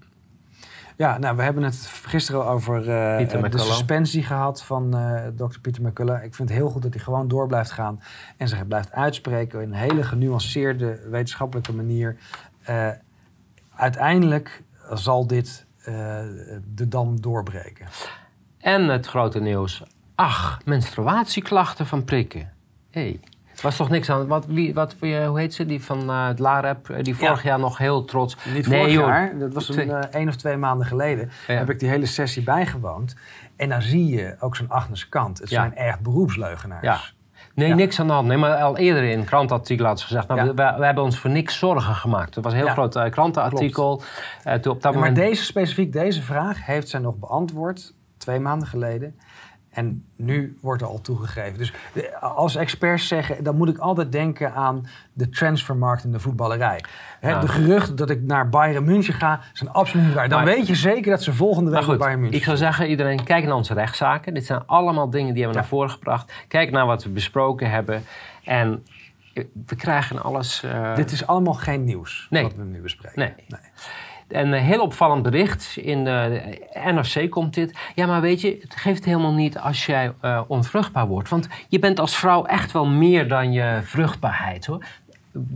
[0.97, 5.83] Ja, nou, we hebben het gisteren over uh, de suspensie gehad van uh, dokter Pieter
[5.83, 6.25] McCullough.
[6.25, 8.01] Ik vind het heel goed dat hij gewoon door blijft gaan
[8.37, 12.17] en zich blijft uitspreken in een hele genuanceerde wetenschappelijke manier.
[12.71, 12.89] Uh,
[13.75, 14.63] uiteindelijk
[14.93, 15.67] zal dit
[16.75, 17.87] de dam doorbreken.
[18.67, 19.83] En het grote nieuws.
[20.15, 22.53] Ach, menstruatieklachten van prikken.
[22.91, 23.21] Hé, hey,
[23.63, 24.27] was toch niks aan.
[24.27, 25.67] Wat, wie, wat, hoe heet ze?
[25.67, 28.37] Die van uh, het LAREP, die vorig jaar nog heel trots.
[28.55, 31.31] Niet vorig jaar, dat was een, uh, één of twee maanden geleden.
[31.47, 33.17] Heb ik die hele sessie bijgewoond.
[33.57, 35.39] En dan zie je ook zo'n Agnes Kant.
[35.39, 36.83] Het zijn echt beroepsleugenaars.
[36.83, 37.01] Ja.
[37.55, 38.29] Nee, niks aan de hand.
[38.29, 40.29] Nee, maar al eerder in een krantartikel had ze gezegd...
[40.29, 42.35] Nou, we, hebben ons voor niks zorgen gemaakt.
[42.35, 44.03] Het was een heel groot uh, krantenartikel.
[44.47, 45.01] Uh, op dat moment...
[45.01, 47.95] Maar deze specifiek, deze vraag heeft zij nog beantwoord...
[48.17, 49.15] twee maanden geleden.
[49.77, 51.59] En nu wordt er al toegegeven.
[51.59, 51.73] Dus
[52.21, 56.85] als experts zeggen, dan moet ik altijd denken aan de transfermarkt in de voetballerij.
[57.21, 60.29] De geruchten dat ik naar Bayern München ga, zijn absoluut niet waar.
[60.29, 63.25] Dan weet je zeker dat ze volgende week bij Bayern München Ik zou zeggen, iedereen,
[63.25, 64.35] kijk naar onze rechtszaken.
[64.35, 66.33] Dit zijn allemaal dingen die hebben we naar voren gebracht.
[66.49, 68.03] Kijk naar wat we besproken hebben.
[68.45, 68.85] En
[69.67, 70.63] we krijgen alles...
[70.65, 70.95] Uh...
[70.95, 73.19] Dit is allemaal geen nieuws, wat we nu bespreken.
[73.19, 73.35] nee.
[73.49, 73.61] nee.
[74.29, 75.77] Een heel opvallend bericht.
[75.77, 76.43] In de
[76.85, 77.79] NRC komt dit.
[77.95, 81.29] Ja, maar weet je, het geeft helemaal niet als jij uh, onvruchtbaar wordt.
[81.29, 84.85] Want je bent als vrouw echt wel meer dan je vruchtbaarheid hoor.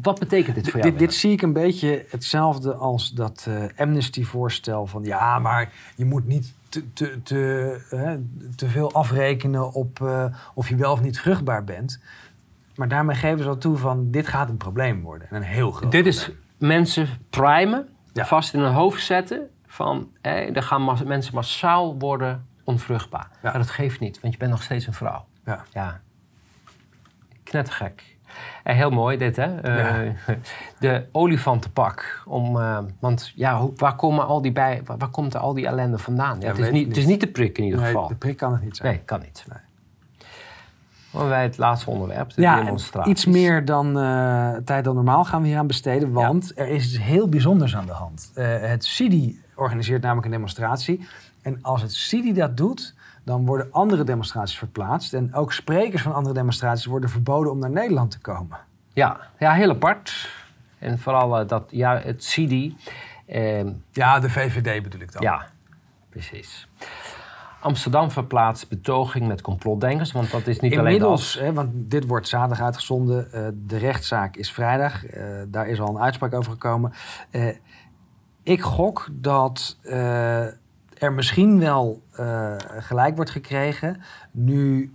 [0.03, 0.91] Wat betekent dit voor jou?
[0.91, 6.05] Dit, dit zie ik een beetje hetzelfde als dat uh, Amnesty-voorstel van ja, maar je
[6.05, 8.21] moet niet te, te, te,
[8.57, 12.01] te veel afrekenen op uh, of je wel of niet vruchtbaar bent.
[12.75, 15.29] Maar daarmee geven ze al toe van dit gaat een probleem worden.
[15.31, 20.31] En een heel groot Dit is mensen primen vast in hun hoofd zetten van hé,
[20.31, 23.29] er gaan mensen massaal worden onvruchtbaar.
[23.31, 23.39] Ja.
[23.43, 25.25] Maar dat geeft niet, want je bent nog steeds een vrouw.
[25.45, 25.65] Ja.
[25.73, 26.01] ja.
[27.43, 28.19] Knettergek.
[28.63, 29.69] En heel mooi dit, hè?
[30.07, 30.15] Uh,
[30.79, 32.23] de olifantenpak.
[32.27, 35.99] Om, uh, want ja, waar, komen al die bij, waar, waar komt al die ellende
[35.99, 36.41] vandaan?
[36.41, 38.09] Ja, het, is niet, het is niet de prik in ieder nee, geval.
[38.09, 38.93] de prik kan het niet zijn.
[38.93, 39.45] Nee, kan niet.
[39.49, 39.59] Nee.
[41.11, 45.49] Wij het laatste onderwerp, de ja, Iets meer dan uh, tijd dan normaal gaan we
[45.49, 46.13] hier aan besteden.
[46.13, 48.33] Want er is iets heel bijzonders aan de hand.
[48.35, 51.09] Uh, het CIDI organiseert namelijk een demonstratie.
[51.43, 52.95] En als het CIDI dat doet,
[53.25, 55.15] dan worden andere demonstraties verplaatst.
[55.15, 58.59] En ook sprekers van andere demonstraties worden verboden om naar Nederland te komen.
[58.93, 60.31] Ja, ja heel apart.
[60.79, 62.77] En vooral uh, dat, ja, het CIDI.
[63.27, 65.23] Ehm, ja, de VVD bedoel ik dan.
[65.23, 65.47] Ja,
[66.09, 66.69] precies.
[67.61, 71.65] Amsterdam verplaatst betoging met complotdenkers, want dat is niet Inmiddels, alleen dat.
[71.65, 73.29] want dit wordt zaterdag uitgezonden.
[73.35, 75.15] Uh, de rechtszaak is vrijdag.
[75.15, 76.93] Uh, daar is al een uitspraak over gekomen.
[77.31, 77.49] Uh,
[78.43, 79.79] ik gok dat
[80.95, 82.03] er misschien wel
[82.79, 84.93] gelijk wordt gekregen nu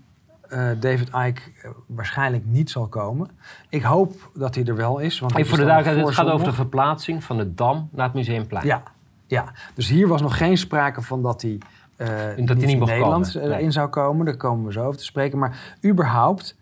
[0.80, 1.42] David Icke
[1.88, 3.30] waarschijnlijk niet zal komen.
[3.70, 5.20] Ik hoop dat hij er wel is.
[5.20, 8.66] Want voor de duidelijkheid, het gaat over de verplaatsing van de Dam naar het Museumplein.
[8.66, 8.84] Ja,
[9.28, 11.58] ja, dus hier was nog geen sprake van dat hij
[11.98, 14.26] uh, dat niet, niet in Nederland eh, in zou komen.
[14.26, 15.38] Daar komen we zo over te spreken.
[15.38, 16.58] Maar überhaupt,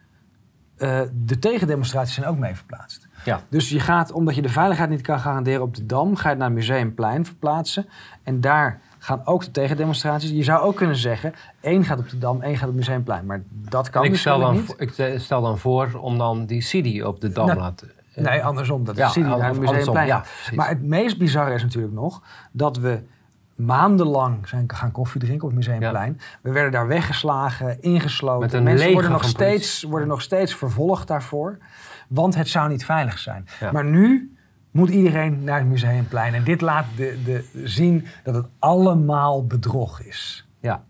[0.77, 3.07] uh, de tegendemonstraties zijn ook mee verplaatst.
[3.25, 3.41] Ja.
[3.49, 6.35] Dus je gaat, omdat je de veiligheid niet kan garanderen op de Dam, ga je
[6.35, 7.85] naar het Museumplein verplaatsen.
[8.23, 10.29] En daar gaan ook de tegendemonstraties.
[10.29, 13.25] Je zou ook kunnen zeggen, één gaat op de Dam, één gaat op het Museumplein.
[13.25, 14.75] Maar dat kan ik stel dan, niet.
[14.77, 17.91] Ik stel dan voor om dan die CD op de Dam nou, laten...
[18.15, 18.85] Nee, andersom.
[18.85, 20.23] Dat de CD naar het Museumplein ja,
[20.55, 23.01] Maar het meest bizarre is natuurlijk nog dat we
[23.55, 26.19] maandenlang zijn gaan koffie drinken op het Museumplein.
[26.41, 28.63] We werden daar weggeslagen, ingesloten.
[28.63, 31.57] Mensen worden nog, steeds, worden nog steeds vervolgd daarvoor.
[32.07, 33.47] Want het zou niet veilig zijn.
[33.71, 34.35] Maar nu
[34.71, 36.33] moet iedereen naar het Museumplein.
[36.33, 40.47] En dit laat de, de, zien dat het allemaal bedrog is.
[40.59, 40.83] Ja.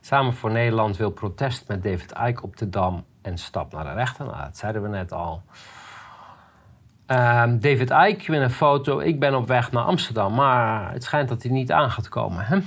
[0.00, 3.92] Samen voor Nederland wil protest met David Icke op de Dam en stap naar de
[3.92, 4.24] rechter.
[4.24, 5.42] Nou, dat zeiden we net al.
[7.06, 8.98] Ehm, David Icke met een foto.
[8.98, 12.44] Ik ben op weg naar Amsterdam, maar het schijnt dat hij niet aan gaat komen.
[12.44, 12.58] Hè?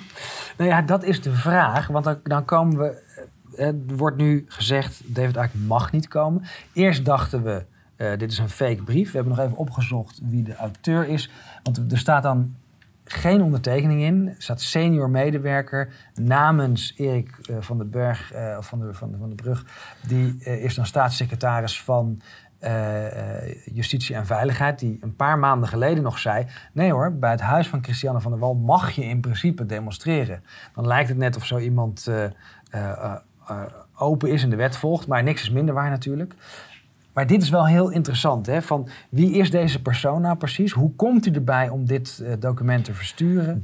[0.57, 1.87] Nou ja, dat is de vraag.
[1.87, 3.03] Want dan, komen we.
[3.55, 6.43] Eh, er wordt nu gezegd: David Icke mag niet komen.
[6.73, 7.65] Eerst dachten we.
[7.97, 9.11] Uh, dit is een fake brief.
[9.11, 11.29] We hebben nog even opgezocht wie de auteur is.
[11.63, 12.55] Want er staat dan
[13.03, 14.27] geen ondertekening in.
[14.27, 19.29] Er staat senior medewerker namens Erik van den Berg, uh, van, de, van, de, van
[19.29, 19.65] de Brug.
[20.07, 22.21] Die is dan staatssecretaris van
[23.73, 27.67] Justitie en Veiligheid, die een paar maanden geleden nog zei: nee hoor, bij het huis
[27.67, 30.43] van Christiane van der Wal mag je in principe demonstreren.
[30.75, 33.15] Dan lijkt het net of zo iemand uh,
[33.95, 36.33] open is en de wet volgt, maar niks is minder waar natuurlijk.
[37.13, 38.45] Maar dit is wel heel interessant.
[38.45, 38.61] Hè?
[38.61, 40.71] Van wie is deze persoon nou precies?
[40.71, 43.61] Hoe komt u erbij om dit document te versturen?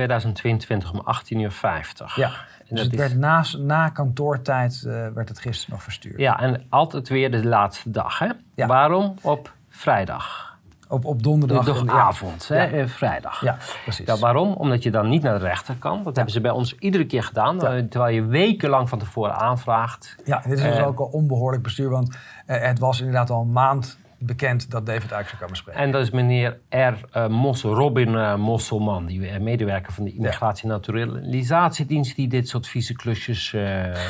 [0.00, 2.12] 3-11-2022 om 18.50 uur.
[2.14, 2.30] Ja.
[2.68, 6.18] Dus het werd na, na kantoortijd uh, werd het gisteren nog verstuurd.
[6.18, 8.18] Ja, en altijd weer de laatste dag.
[8.18, 8.28] Hè?
[8.54, 8.66] Ja.
[8.66, 9.14] Waarom?
[9.20, 10.58] Op vrijdag.
[10.88, 11.64] Op, op donderdag.
[11.64, 12.54] Donderdagavond, ja.
[12.54, 12.76] hè?
[12.76, 12.88] Ja.
[12.88, 13.40] vrijdag.
[13.40, 14.06] Ja, precies.
[14.06, 14.52] Ja, waarom?
[14.52, 16.02] Omdat je dan niet naar de rechter kan.
[16.02, 17.58] Dat hebben ze bij ons iedere keer gedaan.
[17.58, 20.16] Terwijl je wekenlang van tevoren aanvraagt.
[20.24, 21.88] Ja, dit is dus ook al onbehoorlijk bestuur.
[21.88, 22.16] Want uh,
[22.60, 25.80] het was inderdaad al een maand bekend dat David Icke zou komen spreken.
[25.80, 26.76] En dat is meneer R.
[26.76, 32.48] Uh, Mossel, Robin uh, Mosselman, die uh, medewerker van de Immigratie- en Naturalisatiedienst, die dit
[32.48, 33.62] soort vieze klusjes uh,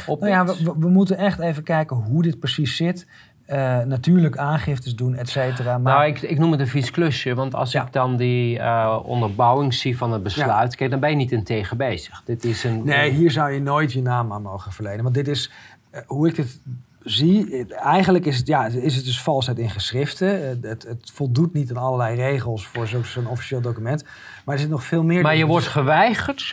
[0.07, 3.07] Nou ja, we, we, moeten echt even kijken hoe dit precies zit.
[3.47, 5.79] uh, natuurlijk aangiftes doen, et cetera.
[5.79, 5.95] Maar...
[5.95, 9.75] Nou, ik, ik noem het een vies klusje, want als ik dan die uh, onderbouwing
[9.75, 12.23] zie van het besluit, kijk, dan ben je niet in tegen bezig.
[12.25, 15.03] Dit is een, nee, hier zou je nooit je naam aan mogen verlenen.
[15.03, 15.51] Want dit is,
[15.95, 16.61] uh, hoe ik het
[17.03, 20.59] zie, eigenlijk is het, ja, is het dus valsheid in geschriften.
[20.63, 24.05] Het, het voldoet niet aan allerlei regels voor zo'n officieel document.
[24.45, 25.23] Maar er zit nog veel meer...
[25.23, 26.51] Maar je wordt geweigerd.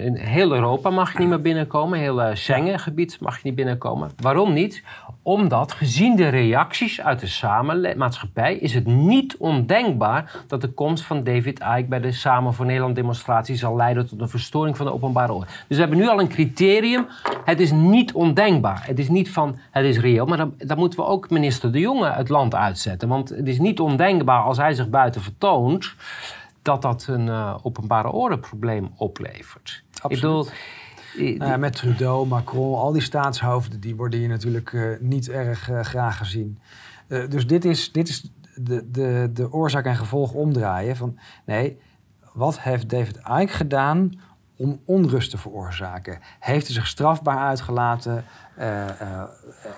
[0.00, 1.98] in heel Europa mag je niet meer binnenkomen.
[1.98, 4.10] Heel Schengengebied mag je niet binnenkomen.
[4.16, 4.82] Waarom niet?
[5.22, 11.24] Omdat, gezien de reacties uit de samenmaatschappij, is het niet ondenkbaar dat de komst van
[11.24, 14.92] David Icke bij de Samen voor Nederland demonstratie zal leiden tot een verstoring van de
[14.92, 15.46] openbare orde.
[15.46, 17.06] Dus we hebben nu al een criterium.
[17.44, 18.86] Het is niet ondenkbaar.
[18.86, 21.78] Het is niet van het is reëel, maar dan, dan moeten we ook minister De
[21.78, 23.08] Jonge het land uitzetten.
[23.08, 25.94] Want het is niet ondenkbaar als hij zich buiten vertoont
[26.62, 29.82] dat dat een uh, openbare ordeprobleem oplevert.
[30.00, 30.16] Absoluut.
[30.16, 30.46] Ik bedoel,
[31.16, 35.80] nou met Trudeau, Macron, al die staatshoofden, die worden hier natuurlijk uh, niet erg uh,
[35.80, 36.58] graag gezien.
[37.28, 41.78] Dus dit is, dit is de, de, de oorzaak en gevolg omdraaien van nee,
[42.32, 44.20] wat heeft David Icke gedaan
[44.56, 46.18] om onrust te veroorzaken?
[46.40, 48.24] Heeft hij zich strafbaar uitgelaten?
[48.60, 49.22] Uh, uh,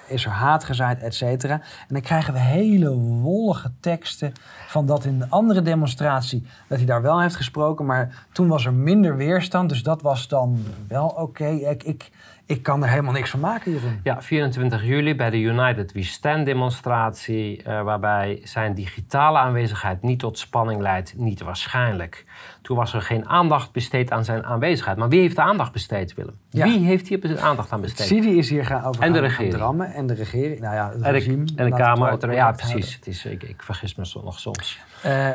[0.07, 1.55] is er haat gezaaid, et cetera?
[1.55, 4.33] En dan krijgen we hele wollige teksten
[4.67, 8.65] van dat in de andere demonstratie dat hij daar wel heeft gesproken, maar toen was
[8.65, 11.47] er minder weerstand, dus dat was dan wel oké.
[11.47, 12.11] Ik, ik,
[12.47, 14.01] ik kan er helemaal niks van maken hierin.
[14.03, 20.19] Ja, 24 juli bij de United We Stand demonstratie, uh, waarbij zijn digitale aanwezigheid niet
[20.19, 22.25] tot spanning leidt, niet waarschijnlijk.
[22.63, 24.97] Toen was er geen aandacht besteed aan zijn aanwezigheid.
[24.97, 26.35] Maar wie heeft de aandacht besteed, Willem?
[26.51, 28.07] Wie heeft hier aandacht aan besteed?
[28.07, 29.55] Sidi is hier gaan over en de regering.
[29.55, 30.61] drammen en de regering.
[30.61, 31.53] Nou ja, het en de.
[31.57, 32.33] En de Kamer.
[32.33, 32.95] Ja, precies.
[32.95, 34.79] Het is, ik, ik vergis me nog soms.
[35.07, 35.29] Uh,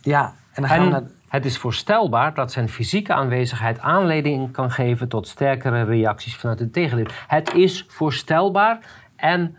[0.00, 4.70] ja, en dan gaan we naar het is voorstelbaar dat zijn fysieke aanwezigheid aanleiding kan
[4.70, 7.06] geven tot sterkere reacties vanuit het tegendeel.
[7.26, 8.78] Het is voorstelbaar
[9.16, 9.56] en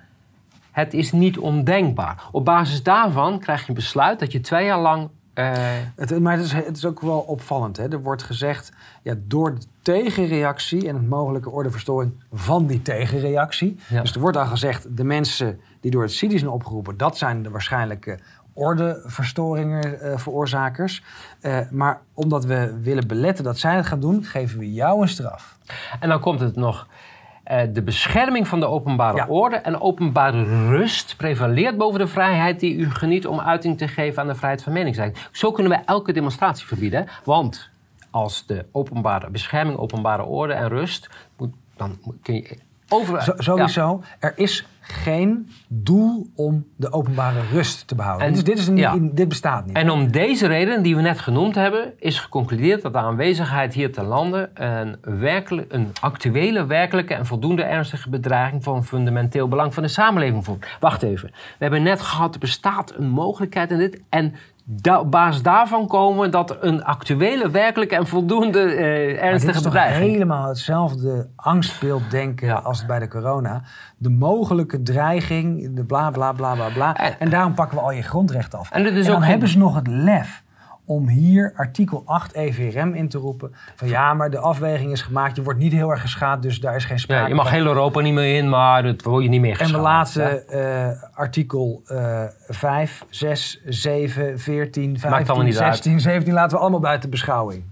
[0.72, 2.24] het is niet ondenkbaar.
[2.32, 5.10] Op basis daarvan krijg je een besluit dat je twee jaar lang.
[5.40, 5.52] Uh...
[5.96, 7.78] Het, maar het is, het is, ook wel opvallend.
[7.78, 7.92] Hè?
[7.92, 8.72] Er wordt gezegd,
[9.04, 13.80] ja, door de tegenreactie en het mogelijke ordeverstoring van die tegenreactie.
[13.90, 17.44] Dus er wordt al gezegd, de mensen die door het CIDI zijn opgeroepen, dat zijn
[17.44, 18.20] de waarschijnlijke
[18.54, 21.04] ordeverstoringen uh, veroorzakers.
[21.42, 25.08] Uh, maar omdat we willen beletten dat zij het gaan doen, geven we jou een
[25.08, 25.58] straf.
[26.00, 26.88] En dan komt het nog.
[27.52, 32.76] Uh, de bescherming van de openbare orde en openbare rust prevaleert boven de vrijheid die
[32.76, 35.26] u geniet om uiting te geven aan de vrijheid van meningsuiting.
[35.32, 37.08] Zo kunnen we elke demonstratie verbieden.
[37.24, 37.70] Want
[38.10, 42.58] als de openbare bescherming, openbare orde en rust, moet, dan kun je
[43.38, 44.02] sowieso.
[44.20, 48.28] Er is geen doel om de openbare rust te behouden.
[48.28, 49.76] En, dus dit, is een, dit bestaat niet.
[49.76, 53.92] En om deze reden die we net genoemd hebben, is geconcludeerd dat de aanwezigheid hier
[53.92, 59.84] te landen een, werkelijk, een actuele, werkelijke en voldoende ernstige bedreiging van fundamenteel belang van
[59.84, 60.66] de samenleving vormt.
[60.80, 61.30] Wacht even.
[61.32, 64.02] We hebben net gehad, er bestaat een mogelijkheid in dit.
[64.10, 64.34] En
[65.00, 70.06] op basis daarvan komen dat een actuele, werkelijke en voldoende uh, ernstige bedreiging.
[70.06, 73.62] Is helemaal hetzelfde angstbeeld denken als bij de corona.
[73.98, 77.18] De mogelijke dreiging, de bla bla bla bla bla.
[77.20, 78.72] En, daarom pakken we al je grondrechten af.
[78.72, 80.44] En, en dan hebben ze nog het lef
[80.90, 83.56] om hier artikel 8 EVRM in te roepen.
[83.76, 85.36] Van ja, maar de afweging is gemaakt.
[85.36, 87.66] Je wordt niet heel erg geschaad, dus daar is geen sprake ja, Je mag heel
[87.66, 89.70] Europa niet meer in, maar dat word je niet meer geschaad.
[89.70, 96.02] En we laten uh, artikel uh, 5, 6, 7, 14, 15, 16, uit.
[96.02, 96.34] 17...
[96.34, 97.64] laten we allemaal buiten beschouwing.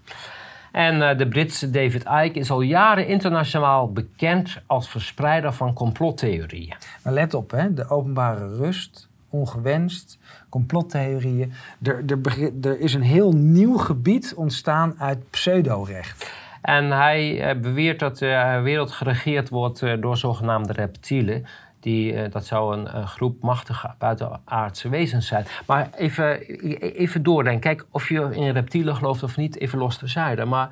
[0.71, 6.75] En uh, de Britse David Icke is al jaren internationaal bekend als verspreider van complottheorieën.
[7.03, 10.19] Maar let op, hè, de openbare rust, ongewenst,
[10.57, 11.53] complottheorieën.
[11.83, 16.31] Er, er, er is een heel nieuw gebied ontstaan uit pseudorecht.
[16.61, 21.45] En hij uh, beweert dat de wereld geregeerd wordt uh, door zogenaamde reptielen.
[21.79, 25.45] Die, dat zou een groep machtige buitenaardse wezens zijn.
[25.65, 26.39] Maar even,
[26.79, 27.61] even doordenken.
[27.61, 30.45] Kijk, of je in reptielen gelooft of niet, even los terzijde.
[30.45, 30.69] Maar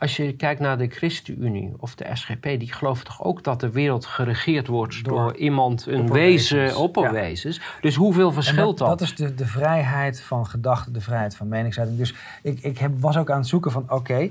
[0.00, 3.70] als je kijkt naar de ChristenUnie of de SGP, die geloven toch ook dat de
[3.70, 7.60] wereld geregeerd wordt door, iemand, een wezen, opperwezens.
[7.80, 8.98] Dus hoeveel verschilt dat, dat?
[8.98, 11.98] Dat is de, de vrijheid van gedachte, de vrijheid van meningsuiting.
[11.98, 14.30] Dus ik, ik heb, was ook aan het zoeken van, oké,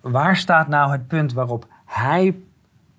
[0.00, 2.36] waar staat nou het punt waarop hij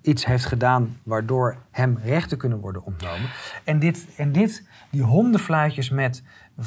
[0.02, 3.30] iets heeft gedaan waardoor hem rechten kunnen worden ontnomen?
[3.64, 6.22] En dit, en dit die hondenfluitjes met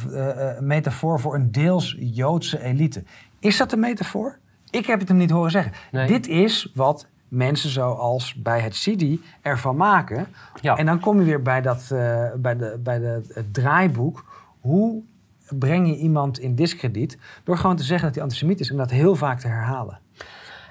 [0.08, 3.04] uh, metafoor voor een deels Joodse elite.
[3.40, 4.40] Is dat een metafoor?
[4.72, 5.74] Ik heb het hem niet horen zeggen.
[6.08, 9.04] Dit is wat mensen zoals bij het CD
[9.42, 10.28] ervan maken.
[10.62, 10.78] Ja.
[10.78, 14.26] En dan kom je weer bij, dat, uh, bij, de, bij de, het draaiboek.
[14.60, 15.02] Hoe
[15.50, 17.18] breng je iemand in discrediet?
[17.44, 20.00] Door gewoon te zeggen dat hij antisemiet is en dat heel vaak te herhalen.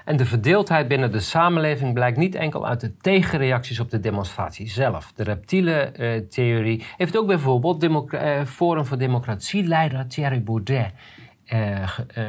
[0.05, 4.69] En de verdeeldheid binnen de samenleving blijkt niet enkel uit de tegenreacties op de demonstratie
[4.69, 5.11] zelf.
[5.15, 10.91] De reptiele uh, theorie heeft ook bijvoorbeeld uh, Forum voor Democratie-leider Thierry Baudet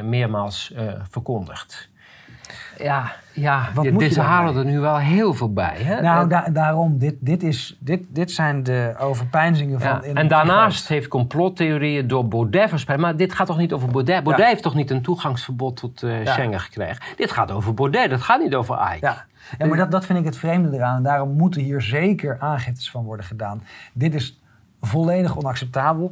[0.03, 0.73] meermaals
[1.09, 1.91] verkondigd.
[2.77, 5.77] Ja, ja Wat dit, ze halen er nu wel heel veel bij.
[5.77, 6.01] Hè?
[6.01, 9.89] Nou, da daarom, dit, dit, is, dit, dit zijn de overpeinzingen van...
[9.89, 12.99] Ja, en daarnaast heeft complottheorieën door Baudet verspreid.
[12.99, 14.23] Maar dit gaat toch niet over Baudet?
[14.23, 17.03] Baudet heeft toch niet een toegangsverbod tot uh, Schengen gekregen?
[17.15, 19.05] Dit gaat over Baudet, dat gaat niet over Ike.
[19.05, 19.25] Ja.
[19.57, 20.97] Ja, maar dat, dat vind ik het vreemde eraan.
[20.97, 23.63] En daarom moeten hier zeker aangiftes van worden gedaan.
[23.93, 24.41] Dit is
[24.81, 26.11] volledig onacceptabel.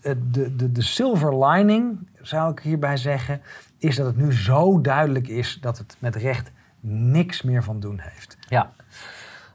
[0.00, 3.42] Eh, de, de, de silver lining, zou ik hierbij zeggen
[3.78, 7.98] is dat het nu zo duidelijk is dat het met recht niks meer van doen
[8.00, 8.38] heeft.
[8.48, 8.72] Ja.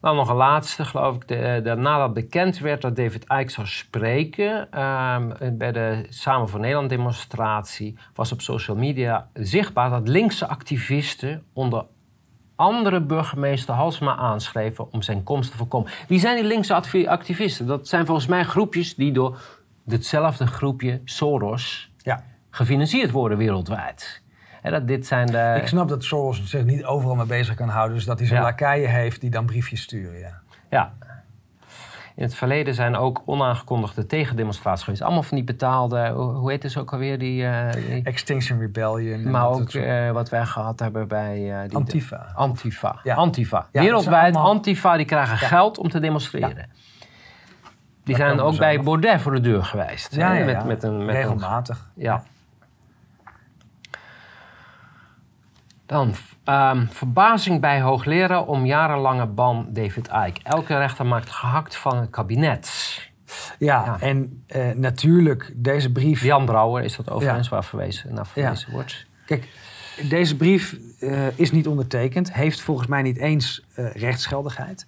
[0.01, 1.27] Dan nog een laatste, geloof ik.
[1.27, 6.59] De, de, nadat bekend werd dat David Icke zou spreken ehm, bij de Samen voor
[6.59, 11.85] Nederland demonstratie, was op social media zichtbaar dat linkse activisten onder
[12.55, 15.91] andere burgemeester Halsma aanschreven om zijn komst te voorkomen.
[16.07, 16.73] Wie zijn die linkse
[17.07, 17.67] activisten?
[17.67, 19.37] Dat zijn volgens mij groepjes die door
[19.87, 24.21] hetzelfde groepje Soros ja gefinancierd worden wereldwijd.
[24.61, 25.57] En dat dit zijn de...
[25.61, 27.95] Ik snap dat Soros zich niet overal mee bezig kan houden.
[27.95, 28.45] Dus dat hij zijn ja.
[28.45, 30.19] lakeien heeft die dan briefjes sturen.
[30.19, 30.41] Ja.
[30.69, 30.93] ja.
[32.15, 35.01] In het verleden zijn ook onaangekondigde tegendemonstraties geweest.
[35.01, 37.19] Allemaal van die betaalde, hoe heet het ook alweer?
[37.19, 39.31] Die, uh, Extinction Rebellion.
[39.31, 41.39] Maar ook uh, wat wij gehad hebben bij...
[41.39, 42.31] Uh, die Antifa.
[42.35, 42.99] Antifa.
[43.03, 43.15] Ja.
[43.15, 43.67] Antifa.
[43.71, 46.69] Wereldwijd, Antifa, die krijgen geld om te demonstreren.
[48.03, 50.15] Die zijn ook bij Baudet voor de deur geweest.
[50.15, 51.91] Ja, ja, met, met een, met Regelmatig.
[51.95, 52.23] ja.
[55.91, 56.13] Dan
[56.45, 60.39] um, verbazing bij hoogleraar om jarenlange ban David Icke.
[60.43, 62.71] Elke rechter maakt gehakt van het kabinet.
[63.59, 66.23] Ja, en uh, natuurlijk deze brief...
[66.23, 69.05] Jan Brouwer is dat overigens waar verwezen, naar verwezen wordt.
[69.25, 69.47] Kijk,
[70.09, 72.33] deze brief uh, is niet ondertekend.
[72.33, 74.87] Heeft volgens mij niet eens uh, rechtsgeldigheid.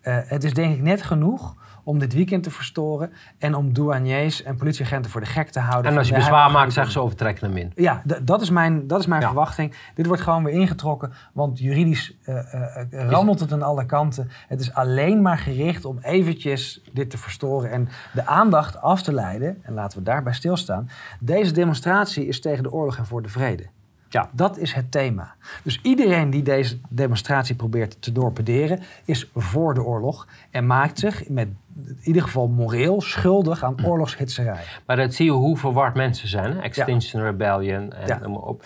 [0.00, 4.56] het is denk ik net genoeg om dit weekend te verstoren en om douaniers en
[4.56, 5.90] politieagenten voor de gek te houden.
[5.90, 7.72] En als je bezwaar maakt, zeggen ze overtrekken hem in.
[7.74, 9.74] Ja, dat is mijn, dat is mijn verwachting.
[9.94, 14.30] Dit wordt gewoon weer ingetrokken, want juridisch uh, uh, rammelt het aan alle kanten.
[14.48, 19.12] Het is alleen maar gericht om eventjes dit te verstoren en de aandacht af te
[19.12, 19.58] leiden.
[19.62, 20.90] En laten we daarbij stilstaan.
[21.20, 23.66] Deze demonstratie is tegen de oorlog en voor de vrede.
[24.08, 24.28] Ja.
[24.32, 25.34] Dat is het thema.
[25.62, 31.28] Dus iedereen die deze demonstratie probeert te dorpederen, is voor de oorlog en maakt zich
[31.28, 34.62] met in ieder geval moreel schuldig aan oorlogshitserij.
[34.86, 36.52] Maar dat zie je hoe verward mensen zijn.
[36.52, 36.60] Hè?
[36.60, 38.18] Extinction Rebellion en ja.
[38.18, 38.64] noem maar op.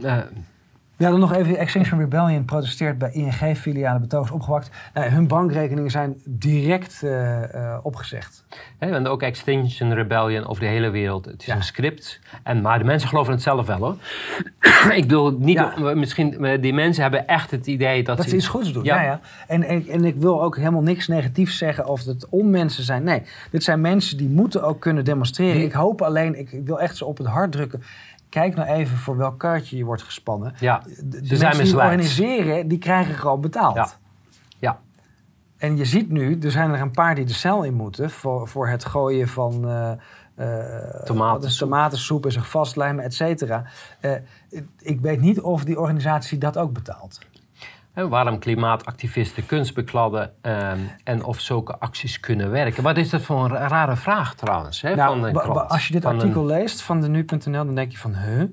[0.00, 0.18] uh,
[0.96, 1.56] Ja, dan nog even.
[1.56, 4.70] Extinction Rebellion protesteert bij ING-filialen betogers opgewakt.
[4.94, 8.44] Nou, hun bankrekeningen zijn direct uh, uh, opgezegd.
[8.78, 11.24] en ook Extinction Rebellion over de hele wereld.
[11.24, 12.20] Het is een script.
[12.42, 13.96] En, maar de mensen geloven het zelf wel hoor.
[15.00, 15.94] ik bedoel, niet, ja.
[15.94, 18.84] misschien, die mensen hebben echt het idee dat, dat ze, iets goeds doen.
[18.84, 19.02] Ja.
[19.02, 23.02] ja, En, en, en, ik wil ook helemaal niks negatiefs zeggen of het onmensen zijn.
[23.02, 25.62] Nee, dit zijn mensen die moeten ook kunnen demonstreren.
[25.62, 27.82] Ik hoop alleen, ik wil echt zo op het hart drukken
[28.34, 30.54] kijk nou even voor welk kaartje je wordt gespannen.
[30.58, 33.74] Ja, de, de mensen die organiseren, die krijgen gewoon betaald.
[33.74, 33.88] Ja.
[34.58, 34.78] ja.
[35.56, 38.48] En je ziet nu, er zijn er een paar die de cel in moeten voor,
[38.48, 39.92] voor het gooien van uh,
[40.38, 41.68] uh, tomatensoep.
[41.68, 43.64] tomatensoep en zich vastlijmen, et cetera.
[44.00, 44.12] Uh,
[44.78, 47.18] ik weet niet of die organisatie dat ook betaalt
[47.94, 52.82] waarom klimaatactivisten kunst bekladden ehm, en of zulke acties kunnen werken.
[52.82, 54.80] Wat is dat voor een rare vraag trouwens?
[54.80, 57.98] Hè, nou, van krant, als je dit artikel leest van de nu.nl, dan denk je
[57.98, 58.44] van, huh,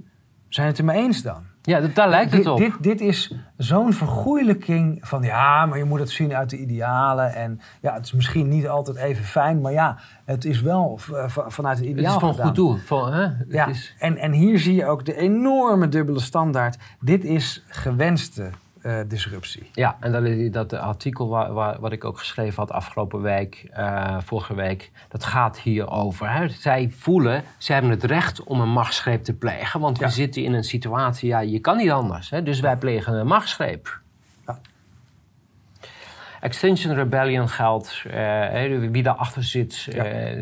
[0.47, 1.49] zijn het er mee eens dan?
[1.61, 2.57] Ja, daar lijkt het op.
[2.57, 7.33] Dit, dit is zo'n vergoeilijking van ja, maar je moet het zien uit de idealen.
[7.33, 10.99] En ja, het is misschien niet altijd even fijn, maar ja, het is wel
[11.47, 12.13] vanuit het ideaal.
[12.13, 12.75] Het is van goed doel.
[12.75, 13.27] Van, hè?
[13.47, 13.95] Ja, is...
[13.99, 16.77] en, en hier zie je ook de enorme dubbele standaard.
[16.99, 18.49] Dit is gewenste
[18.84, 19.69] uh, disruptie.
[19.73, 20.11] Ja, en
[20.51, 24.91] dat, dat artikel waar, waar, wat ik ook geschreven had afgelopen week, uh, vorige week,
[25.09, 26.32] dat gaat hierover.
[26.32, 26.49] Hè.
[26.49, 30.53] Zij voelen, ze hebben het recht om een machtsgreep te plegen, want we zitten in
[30.53, 32.29] een situatie, ja, je kan niet anders.
[32.29, 33.99] Hè, dus wij plegen een machtsgreep.
[34.47, 34.59] Ja.
[36.39, 39.88] Extinction Rebellion geldt, uh, wie daarachter zit,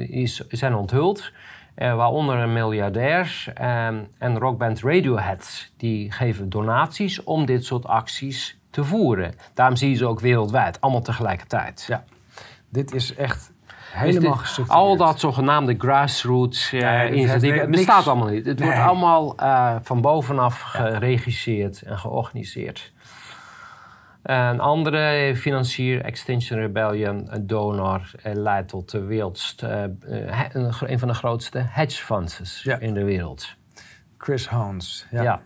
[0.10, 1.32] is, zijn onthuld.
[1.80, 5.72] Uh, waaronder miljardairs um, en rockband Radiohead.
[5.78, 9.34] Die geven donaties om dit soort acties te voeren.
[9.54, 11.86] Daarom zie je ze ook wereldwijd, allemaal tegelijkertijd.
[11.88, 12.04] Ja,
[12.70, 13.52] dit is echt
[13.92, 18.46] helemaal dit, Al dat zogenaamde grassroots uh, initiatieven, het bestaat allemaal niet.
[18.46, 22.92] Het wordt allemaal uh, van bovenaf geregisseerd en georganiseerd.
[24.24, 29.84] Een andere financier, Extinction Rebellion, een donor, eh, leidt tot de wereldst, uh,
[30.80, 33.56] een van de grootste hedge funds in de wereld.
[34.18, 35.22] Chris Hans, ja.
[35.22, 35.42] ja.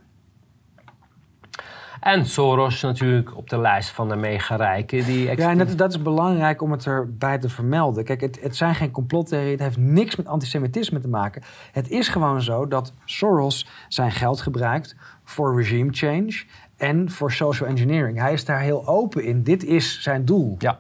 [2.04, 5.06] En Soros natuurlijk op de lijst van de megarijken.
[5.06, 8.04] Die Ja, en dat, dat, is belangrijk om het erbij te vermelden.
[8.04, 9.52] Kijk, het, het zijn geen complottheorieën.
[9.52, 11.42] Het heeft niks met antisemitisme te maken.
[11.72, 16.44] Het is gewoon zo dat Soros zijn geld gebruikt voor regime change
[16.84, 18.20] en voor social engineering.
[18.20, 19.44] Hij is daar heel open in.
[19.44, 20.56] Dit is zijn doel.
[20.60, 20.80] Ja.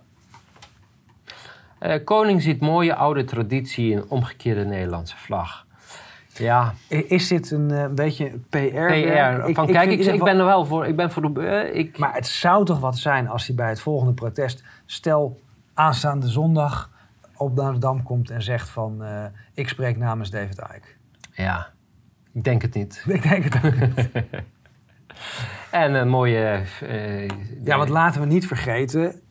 [1.82, 5.66] Uh, koning ziet mooie oude traditie in omgekeerde Nederlandse vlag.
[6.34, 6.74] Ja.
[6.88, 8.58] Is dit een, uh, beetje PR?
[8.58, 9.54] PR.
[9.54, 10.86] Van, kijk, ik, ik, ben er wel voor.
[10.86, 11.42] Ik ben voor de.
[11.42, 11.98] Uh, ik...
[11.98, 15.40] Maar het zou toch wat zijn als hij bij het volgende protest, stel
[15.74, 16.90] aanstaande zondag,
[17.38, 19.04] op naar de Dam komt en zegt van,
[19.54, 20.88] ik spreek namens David Icke.
[21.32, 21.68] Ja,
[22.34, 23.06] ik denk het niet.
[23.08, 24.10] Ik denk het ook niet.
[25.72, 26.62] en een mooie.
[27.64, 29.22] ja, want laten we niet vergeten,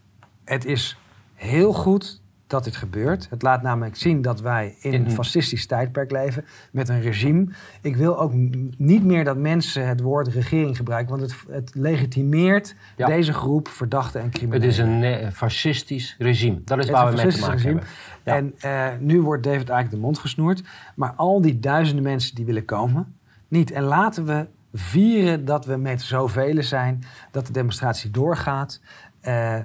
[0.45, 0.97] het is
[1.35, 2.23] heel goed
[2.53, 3.27] dat dit gebeurt.
[3.31, 7.47] Het laat namelijk zien dat wij in een fascistisch tijdperk leven met een regime.
[7.81, 8.33] Ik wil ook
[8.77, 14.21] niet meer dat mensen het woord regering gebruiken, want het, het legitimeert deze groep verdachten
[14.21, 14.69] en criminelen.
[14.69, 16.61] Het is een eh, fascistisch regime.
[16.65, 17.81] Dat is waar we mee te maken regime.
[18.25, 18.55] hebben.
[18.63, 20.63] En uh, nu wordt David eigenlijk de mond gesnoerd.
[20.95, 23.17] Maar al die duizenden mensen die willen komen,
[23.49, 23.71] niet.
[23.71, 28.81] En laten we vieren dat we met zoveel zijn, dat de demonstratie doorgaat.
[29.23, 29.59] Uh,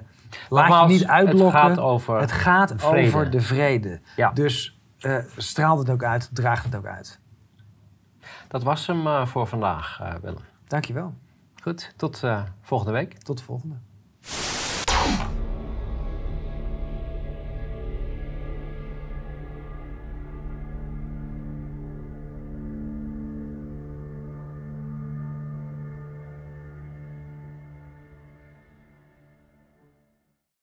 [0.48, 1.60] Laat je niet uitblokken.
[1.60, 4.00] Het gaat over, het gaat over de vrede.
[4.16, 4.30] Ja.
[4.30, 7.20] Dus uh, straalt het ook uit, draagt het ook uit.
[8.48, 10.42] Dat was hem uh, voor vandaag, Willem.
[10.66, 11.14] Dankjewel.
[11.62, 12.22] Goed, tot
[12.62, 13.18] volgende week.
[13.18, 13.76] Tot de volgende.